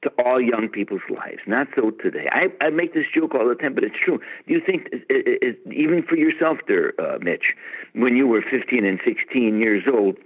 to 0.03 0.11
all 0.17 0.41
young 0.41 0.67
people's 0.67 1.01
lives. 1.09 1.41
Not 1.45 1.67
so 1.75 1.91
today. 1.91 2.27
I, 2.31 2.47
I 2.63 2.69
make 2.69 2.93
this 2.93 3.05
joke 3.13 3.35
all 3.35 3.47
the 3.47 3.55
time, 3.55 3.75
but 3.75 3.83
it's 3.83 3.95
true. 4.03 4.19
Do 4.47 4.53
you 4.53 4.61
think, 4.65 4.87
it, 4.91 5.03
it, 5.09 5.59
even 5.71 6.03
for 6.03 6.15
yourself, 6.15 6.57
there, 6.67 6.93
uh, 6.99 7.19
Mitch, 7.21 7.53
when 7.93 8.15
you 8.15 8.27
were 8.27 8.41
15 8.41 8.83
and 8.83 8.99
16 9.05 9.59
years 9.59 9.83
old? 9.91 10.17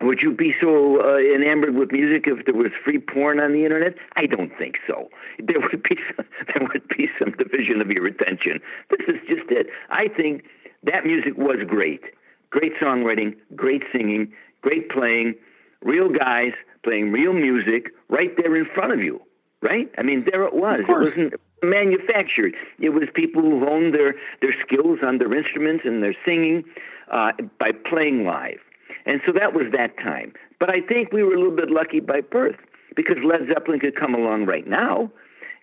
Would 0.00 0.20
you 0.22 0.32
be 0.32 0.54
so 0.60 1.00
uh, 1.00 1.18
enamored 1.18 1.76
with 1.76 1.92
music 1.92 2.24
if 2.26 2.44
there 2.46 2.54
was 2.54 2.72
free 2.84 2.98
porn 2.98 3.38
on 3.38 3.52
the 3.52 3.64
internet? 3.64 3.94
I 4.16 4.26
don't 4.26 4.50
think 4.58 4.76
so. 4.86 5.08
There 5.38 5.60
would 5.60 5.82
be 5.82 5.96
some, 6.16 6.26
there 6.46 6.68
would 6.72 6.88
be 6.88 7.08
some 7.18 7.32
division 7.32 7.80
of 7.80 7.90
your 7.90 8.06
attention. 8.06 8.60
This 8.90 9.06
is 9.06 9.20
just 9.28 9.50
it. 9.50 9.68
I 9.90 10.08
think 10.08 10.44
that 10.82 11.04
music 11.04 11.36
was 11.36 11.58
great. 11.66 12.02
Great 12.50 12.72
songwriting, 12.80 13.36
great 13.54 13.82
singing, 13.92 14.32
great 14.62 14.90
playing, 14.90 15.34
real 15.82 16.08
guys 16.08 16.52
playing 16.84 17.10
real 17.10 17.32
music 17.32 17.90
right 18.08 18.30
there 18.36 18.56
in 18.56 18.66
front 18.74 18.92
of 18.92 19.00
you. 19.00 19.20
Right? 19.62 19.90
I 19.96 20.02
mean, 20.02 20.26
there 20.30 20.42
it 20.44 20.54
was. 20.54 20.80
It 20.80 20.88
wasn't 20.88 21.34
manufactured. 21.62 22.54
It 22.78 22.90
was 22.90 23.04
people 23.14 23.40
who 23.40 23.64
honed 23.64 23.94
their 23.94 24.14
their 24.42 24.54
skills 24.64 24.98
on 25.02 25.18
their 25.18 25.32
instruments 25.34 25.84
and 25.86 26.02
their 26.02 26.14
singing 26.24 26.64
uh, 27.10 27.32
by 27.58 27.72
playing 27.72 28.24
live. 28.24 28.60
And 29.06 29.20
so 29.26 29.32
that 29.32 29.54
was 29.54 29.66
that 29.72 29.96
time. 29.98 30.32
But 30.60 30.70
I 30.70 30.80
think 30.80 31.12
we 31.12 31.22
were 31.22 31.34
a 31.34 31.38
little 31.38 31.56
bit 31.56 31.70
lucky 31.70 32.00
by 32.00 32.20
birth 32.20 32.56
because 32.94 33.16
Led 33.24 33.48
Zeppelin 33.52 33.80
could 33.80 33.96
come 33.96 34.14
along 34.14 34.46
right 34.46 34.66
now. 34.66 35.10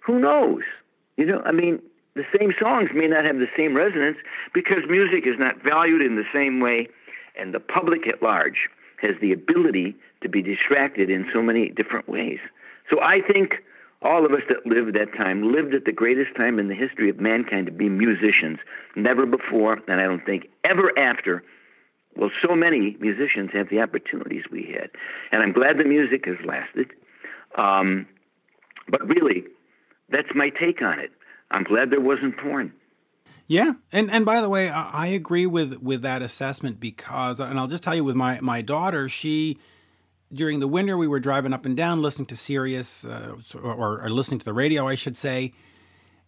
Who 0.05 0.19
knows? 0.19 0.63
You 1.17 1.25
know, 1.25 1.41
I 1.45 1.51
mean, 1.51 1.79
the 2.15 2.23
same 2.37 2.53
songs 2.59 2.89
may 2.93 3.07
not 3.07 3.25
have 3.25 3.37
the 3.37 3.49
same 3.55 3.75
resonance 3.75 4.17
because 4.53 4.79
music 4.89 5.25
is 5.25 5.35
not 5.39 5.63
valued 5.63 6.01
in 6.01 6.15
the 6.15 6.25
same 6.33 6.59
way, 6.59 6.87
and 7.39 7.53
the 7.53 7.59
public 7.59 8.07
at 8.07 8.21
large 8.21 8.69
has 9.01 9.15
the 9.21 9.31
ability 9.31 9.95
to 10.21 10.29
be 10.29 10.41
distracted 10.41 11.09
in 11.09 11.25
so 11.33 11.41
many 11.41 11.69
different 11.69 12.07
ways. 12.07 12.39
So 12.89 13.01
I 13.01 13.21
think 13.21 13.55
all 14.01 14.25
of 14.25 14.31
us 14.31 14.41
that 14.49 14.65
lived 14.65 14.95
that 14.95 15.15
time 15.15 15.51
lived 15.51 15.73
at 15.73 15.85
the 15.85 15.91
greatest 15.91 16.35
time 16.35 16.59
in 16.59 16.67
the 16.67 16.75
history 16.75 17.09
of 17.09 17.19
mankind 17.19 17.67
to 17.67 17.71
be 17.71 17.89
musicians. 17.89 18.59
Never 18.95 19.25
before, 19.25 19.79
and 19.87 20.01
I 20.01 20.05
don't 20.05 20.25
think 20.25 20.47
ever 20.63 20.97
after, 20.97 21.43
well, 22.15 22.31
so 22.45 22.55
many 22.55 22.97
musicians 22.99 23.51
have 23.53 23.69
the 23.69 23.79
opportunities 23.79 24.43
we 24.51 24.75
had, 24.75 24.89
and 25.31 25.43
I'm 25.43 25.53
glad 25.53 25.77
the 25.77 25.83
music 25.83 26.25
has 26.25 26.37
lasted. 26.45 26.91
Um, 27.57 28.07
but 28.89 29.07
really, 29.07 29.43
that's 30.09 30.29
my 30.35 30.49
take 30.49 30.81
on 30.81 30.99
it. 30.99 31.11
I'm 31.51 31.63
glad 31.63 31.91
there 31.91 32.01
wasn't 32.01 32.37
porn. 32.37 32.73
Yeah, 33.47 33.73
and 33.91 34.09
and 34.09 34.25
by 34.25 34.41
the 34.41 34.49
way, 34.49 34.69
I, 34.69 34.89
I 34.89 35.07
agree 35.07 35.45
with 35.45 35.81
with 35.81 36.01
that 36.03 36.21
assessment 36.21 36.79
because, 36.79 37.39
and 37.39 37.59
I'll 37.59 37.67
just 37.67 37.83
tell 37.83 37.95
you, 37.95 38.03
with 38.03 38.15
my 38.15 38.39
my 38.41 38.61
daughter, 38.61 39.09
she 39.09 39.57
during 40.33 40.59
the 40.59 40.67
winter 40.67 40.97
we 40.97 41.07
were 41.07 41.19
driving 41.19 41.53
up 41.53 41.65
and 41.65 41.75
down 41.75 42.01
listening 42.01 42.27
to 42.27 42.35
Sirius 42.35 43.05
uh, 43.05 43.35
or, 43.61 44.01
or 44.01 44.09
listening 44.09 44.39
to 44.39 44.45
the 44.45 44.53
radio, 44.53 44.87
I 44.87 44.95
should 44.95 45.17
say, 45.17 45.53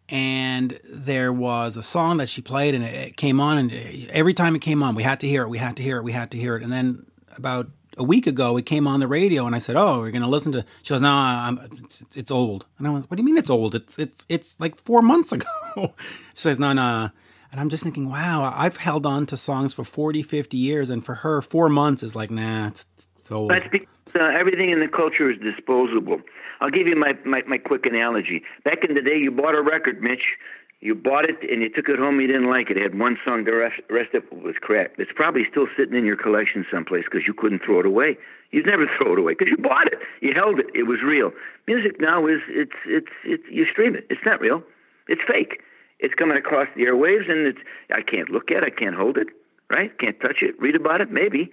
and 0.10 0.80
there 0.86 1.32
was 1.32 1.78
a 1.78 1.84
song 1.84 2.18
that 2.18 2.30
she 2.30 2.42
played 2.42 2.76
and 2.76 2.84
it 2.84 3.16
came 3.16 3.40
on 3.40 3.58
and 3.58 3.72
every 4.10 4.34
time 4.34 4.56
it 4.56 4.60
came 4.60 4.84
on 4.84 4.96
we 4.96 5.04
had 5.04 5.20
to 5.22 5.28
hear 5.28 5.44
it 5.44 5.50
we 5.50 5.58
had 5.58 5.78
to 5.78 5.84
hear 5.84 5.98
it 5.98 6.04
we 6.04 6.12
had 6.12 6.32
to 6.32 6.38
hear 6.38 6.56
it. 6.56 6.64
And 6.64 6.72
then 6.72 7.06
about 7.38 7.70
a 7.98 8.04
week 8.04 8.28
ago 8.28 8.58
it 8.58 8.66
came 8.66 8.88
on 8.88 9.00
the 9.00 9.08
radio 9.08 9.46
and 9.46 9.56
I 9.56 9.60
said 9.60 9.76
oh 9.76 10.00
we're 10.00 10.12
going 10.12 10.24
to 10.24 10.28
listen 10.28 10.52
to 10.54 10.66
she 10.82 10.94
goes 10.94 11.02
no 11.02 11.58
it's, 11.84 12.04
it's, 12.16 12.32
old. 12.32 12.66
And 12.78 12.88
I 12.88 12.92
was 12.92 13.10
what 13.10 13.18
do 13.18 13.22
you 13.22 13.26
mean 13.26 13.38
it's 13.38 13.50
old? 13.50 13.76
It's 13.76 13.98
it's 13.98 14.26
it's 14.30 14.56
like 14.60 14.78
4 14.78 15.02
months 15.02 15.32
ago. 15.32 15.48
She 16.36 16.42
says 16.42 16.60
no 16.60 16.74
no. 16.74 17.10
And 17.52 17.62
I'm 17.62 17.70
just 17.70 17.84
thinking 17.84 18.10
wow 18.10 18.54
I've 18.56 18.78
held 18.78 19.06
on 19.06 19.26
to 19.28 19.38
songs 19.38 19.74
for 19.74 19.84
40 19.84 20.22
50 20.22 20.58
years 20.58 20.90
and 20.90 21.04
for 21.04 21.16
her 21.16 21.42
4 21.42 21.70
months 21.70 22.04
is 22.04 22.16
like 22.16 22.30
nah 22.30 22.68
it's, 22.68 22.86
old 23.32 23.50
That's 23.50 23.68
because 23.72 23.88
uh, 24.16 24.24
everything 24.24 24.70
in 24.70 24.80
the 24.80 24.88
culture 24.88 25.30
is 25.32 25.40
disposable 25.40 26.22
I'll 26.64 26.72
give 26.72 26.88
you 26.88 26.96
my, 26.96 27.12
my, 27.26 27.42
my 27.46 27.58
quick 27.58 27.86
analogy. 27.86 28.42
Back 28.64 28.86
in 28.88 28.96
the 28.96 29.02
day, 29.02 29.18
you 29.18 29.32
bought 29.32 29.54
a 29.54 29.62
record, 29.62 30.02
Mitch. 30.02 30.40
You 30.80 30.96
bought 30.96 31.26
it 31.26 31.36
and 31.50 31.62
you 31.62 31.70
took 31.70 31.90
it 31.90 32.00
home. 32.00 32.22
You 32.22 32.28
didn't 32.28 32.50
like 32.50 32.70
it. 32.70 32.78
It 32.78 32.84
had 32.84 32.98
one 32.98 33.18
song. 33.26 33.44
The 33.44 33.54
rest, 33.54 33.82
rest 33.90 34.14
of 34.14 34.24
it 34.24 34.44
was 34.44 34.56
crap. 34.62 34.94
It's 34.98 35.12
probably 35.14 35.44
still 35.52 35.68
sitting 35.78 35.96
in 35.96 36.06
your 36.06 36.16
collection 36.16 36.66
someplace 36.72 37.04
because 37.04 37.28
you 37.28 37.34
couldn't 37.34 37.64
throw 37.66 37.82
it 37.82 37.86
away. 37.86 38.18
You'd 38.52 38.66
never 38.66 38.86
throw 38.98 39.14
it 39.14 39.20
away 39.20 39.34
because 39.38 39.50
you 39.50 39.58
bought 39.58 39.88
it. 39.88 40.00
You 40.22 40.34
held 40.34 40.60
it. 40.60 40.68
It 40.74 40.84
was 40.84 41.00
real. 41.04 41.32
Music 41.68 42.00
now 42.00 42.28
is 42.28 42.40
it's 42.48 42.80
it's 42.86 43.12
it's 43.26 43.44
you 43.50 43.66
stream 43.70 43.96
it. 43.96 44.08
It's 44.10 44.24
not 44.26 44.40
real. 44.40 44.64
It's 45.10 45.22
fake. 45.28 45.62
It's 46.00 46.14
coming 46.14 46.38
across 46.38 46.68
the 46.76 46.84
airwaves 46.84 47.30
and 47.30 47.46
it's 47.48 47.60
I 47.94 48.02
can't 48.02 48.30
look 48.30 48.52
at. 48.52 48.64
it. 48.64 48.64
I 48.64 48.70
can't 48.70 48.96
hold 48.96 49.18
it. 49.18 49.28
Right? 49.70 49.98
Can't 50.00 50.20
touch 50.20 50.42
it. 50.42 50.60
Read 50.62 50.76
about 50.76 51.02
it. 51.02 51.12
Maybe. 51.12 51.50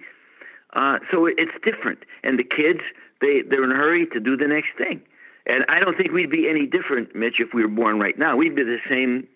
Uh, 0.73 0.99
so 1.11 1.25
it's 1.25 1.51
different. 1.63 1.99
And 2.23 2.39
the 2.39 2.43
kids, 2.43 2.81
they 3.19 3.41
they're 3.47 3.63
in 3.63 3.71
a 3.71 3.75
hurry 3.75 4.07
to 4.13 4.19
do 4.19 4.37
the 4.37 4.47
next 4.47 4.69
thing. 4.77 5.01
And 5.45 5.65
I 5.69 5.79
don't 5.79 5.97
think 5.97 6.11
we'd 6.11 6.29
be 6.29 6.47
any 6.49 6.65
different, 6.65 7.15
Mitch, 7.15 7.39
if 7.39 7.53
we 7.53 7.63
were 7.63 7.67
born 7.67 7.99
right 7.99 8.17
now. 8.17 8.37
We'd 8.37 8.55
be 8.55 8.63
the 8.63 8.77
same. 8.87 9.27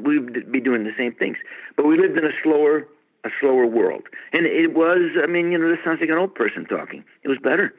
We'd 0.00 0.50
be 0.50 0.60
doing 0.60 0.84
the 0.84 0.92
same 0.98 1.14
things. 1.14 1.36
But 1.76 1.86
we 1.86 1.96
lived 1.96 2.18
in 2.18 2.24
a 2.24 2.34
slower, 2.42 2.88
a 3.24 3.30
slower 3.40 3.66
world, 3.66 4.02
and 4.32 4.44
it 4.46 4.74
was. 4.74 5.12
I 5.22 5.26
mean, 5.26 5.52
you 5.52 5.58
know, 5.58 5.70
this 5.70 5.78
sounds 5.84 6.00
like 6.00 6.10
an 6.10 6.18
old 6.18 6.34
person 6.34 6.66
talking. 6.66 7.04
It 7.22 7.28
was 7.28 7.38
better. 7.42 7.72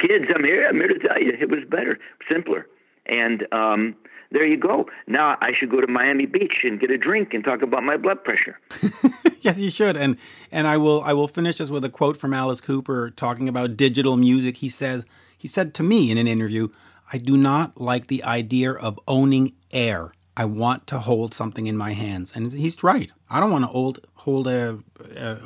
Kids, 0.00 0.26
I'm 0.34 0.44
here. 0.44 0.68
I'm 0.68 0.76
here 0.76 0.88
to 0.88 0.98
tell 0.98 1.20
you, 1.20 1.32
it 1.40 1.48
was 1.48 1.64
better, 1.68 1.98
simpler, 2.30 2.66
and 3.06 3.46
um, 3.52 3.94
there 4.30 4.46
you 4.46 4.58
go. 4.58 4.86
Now 5.06 5.38
I 5.40 5.52
should 5.58 5.70
go 5.70 5.80
to 5.80 5.86
Miami 5.86 6.26
Beach 6.26 6.58
and 6.62 6.78
get 6.78 6.90
a 6.90 6.98
drink 6.98 7.32
and 7.32 7.42
talk 7.42 7.62
about 7.62 7.82
my 7.82 7.96
blood 7.96 8.22
pressure. 8.22 8.58
yes, 9.40 9.58
you 9.58 9.70
should. 9.70 9.96
And 9.96 10.16
and 10.52 10.66
I 10.66 10.76
will 10.76 11.02
I 11.02 11.12
will 11.12 11.28
finish 11.28 11.56
this 11.56 11.70
with 11.70 11.84
a 11.84 11.88
quote 11.88 12.16
from 12.16 12.34
Alice 12.34 12.60
Cooper 12.60 13.10
talking 13.10 13.48
about 13.48 13.76
digital 13.76 14.16
music. 14.16 14.58
He 14.58 14.68
says 14.68 15.06
he 15.36 15.48
said 15.48 15.74
to 15.74 15.82
me 15.82 16.10
in 16.10 16.18
an 16.18 16.28
interview, 16.28 16.68
"I 17.12 17.18
do 17.18 17.36
not 17.36 17.80
like 17.80 18.08
the 18.08 18.22
idea 18.22 18.72
of 18.72 19.00
owning 19.08 19.54
air. 19.70 20.12
I 20.36 20.44
want 20.44 20.86
to 20.88 20.98
hold 20.98 21.32
something 21.32 21.66
in 21.66 21.76
my 21.76 21.94
hands." 21.94 22.32
And 22.34 22.52
he's 22.52 22.82
right. 22.82 23.10
I 23.30 23.40
don't 23.40 23.50
want 23.50 23.64
to 23.64 23.68
hold 23.68 24.06
hold 24.14 24.46
a, 24.46 24.78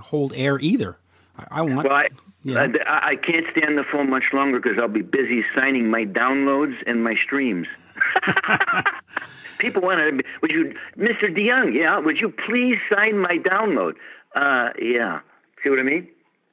hold 0.01 0.33
air 0.35 0.59
either. 0.59 0.99
I, 1.38 1.61
I 1.61 1.62
want. 1.62 1.88
Well, 1.88 1.97
I, 1.97 2.09
yeah. 2.42 2.66
I, 2.87 3.11
I 3.11 3.16
can't 3.16 3.47
stand 3.53 3.79
the 3.79 3.85
phone 3.85 4.11
much 4.11 4.25
longer 4.33 4.59
because 4.59 4.79
I'll 4.81 4.88
be 4.88 5.03
busy 5.03 5.45
signing 5.55 5.88
my 5.88 6.05
downloads 6.05 6.77
and 6.87 7.05
my 7.05 7.14
streams. 7.14 7.68
People 9.59 9.83
want 9.83 9.98
to. 9.98 10.24
Would 10.42 10.50
you, 10.50 10.74
Mr. 10.98 11.24
DeYoung? 11.24 11.74
Yeah. 11.74 11.98
Would 11.98 12.18
you 12.18 12.33
please 12.46 12.76
sign 12.92 13.18
my 13.18 13.38
download? 13.38 13.94
Uh, 14.35 14.70
yeah. 14.81 15.20
See 15.62 15.70
what 15.70 15.78
I 15.78 15.83
mean? 15.83 16.09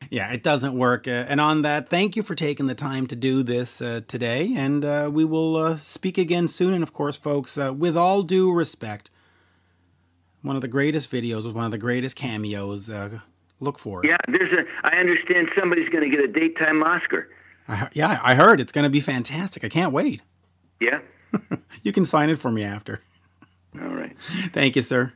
Yeah, 0.09 0.31
it 0.31 0.43
doesn't 0.43 0.77
work. 0.77 1.07
Uh, 1.07 1.25
and 1.27 1.39
on 1.39 1.61
that, 1.63 1.89
thank 1.89 2.15
you 2.15 2.23
for 2.23 2.35
taking 2.35 2.67
the 2.67 2.75
time 2.75 3.07
to 3.07 3.15
do 3.15 3.43
this 3.43 3.81
uh, 3.81 4.01
today. 4.07 4.53
And 4.55 4.83
uh, 4.83 5.09
we 5.11 5.25
will 5.25 5.57
uh, 5.57 5.77
speak 5.77 6.17
again 6.17 6.47
soon. 6.47 6.73
And 6.73 6.83
of 6.83 6.93
course, 6.93 7.17
folks, 7.17 7.57
uh, 7.57 7.73
with 7.73 7.97
all 7.97 8.23
due 8.23 8.51
respect, 8.51 9.11
one 10.41 10.55
of 10.55 10.61
the 10.61 10.67
greatest 10.67 11.11
videos 11.11 11.45
with 11.45 11.55
one 11.55 11.65
of 11.65 11.71
the 11.71 11.77
greatest 11.77 12.15
cameos. 12.15 12.89
Uh, 12.89 13.19
look 13.59 13.77
for 13.77 14.03
it. 14.03 14.09
Yeah, 14.09 14.17
there's 14.27 14.51
a. 14.53 14.87
I 14.87 14.97
understand 14.97 15.49
somebody's 15.57 15.89
going 15.89 16.09
to 16.09 16.15
get 16.15 16.23
a 16.23 16.31
daytime 16.31 16.81
Oscar. 16.81 17.29
yeah, 17.93 18.19
I 18.23 18.35
heard 18.35 18.61
it's 18.61 18.71
going 18.71 18.83
to 18.83 18.89
be 18.89 19.01
fantastic. 19.01 19.63
I 19.63 19.69
can't 19.69 19.91
wait. 19.91 20.21
Yeah. 20.79 20.99
you 21.83 21.91
can 21.91 22.05
sign 22.05 22.29
it 22.29 22.39
for 22.39 22.51
me 22.51 22.63
after. 22.63 23.01
All 23.79 23.87
right. 23.95 24.15
Thank 24.53 24.75
you, 24.75 24.81
sir. 24.81 25.13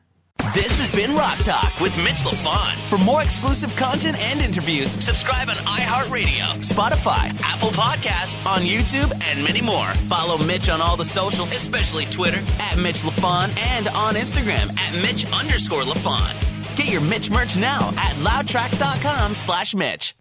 This 0.53 0.77
has 0.77 0.91
been 0.93 1.15
Rock 1.15 1.39
Talk 1.39 1.79
with 1.79 1.95
Mitch 2.03 2.21
LaFon. 2.27 2.75
For 2.89 3.03
more 3.03 3.23
exclusive 3.23 3.75
content 3.75 4.17
and 4.19 4.41
interviews, 4.41 4.91
subscribe 4.91 5.49
on 5.49 5.55
iHeartRadio, 5.55 6.59
Spotify, 6.61 7.33
Apple 7.41 7.69
Podcasts, 7.69 8.45
on 8.45 8.61
YouTube, 8.61 9.11
and 9.25 9.43
many 9.43 9.61
more. 9.61 9.87
Follow 10.11 10.37
Mitch 10.45 10.69
on 10.69 10.81
all 10.81 10.97
the 10.97 11.05
socials, 11.05 11.51
especially 11.53 12.05
Twitter 12.05 12.39
at 12.59 12.77
Mitch 12.77 13.01
LaFon 13.03 13.49
and 13.75 13.87
on 13.89 14.15
Instagram 14.15 14.77
at 14.77 14.93
Mitch 15.01 15.25
underscore 15.31 15.83
LaFon. 15.83 16.35
Get 16.75 16.91
your 16.91 17.01
Mitch 17.01 17.31
merch 17.31 17.57
now 17.57 17.89
at 17.97 18.15
loudtracks.com 18.17 19.33
slash 19.33 19.73
Mitch. 19.73 20.13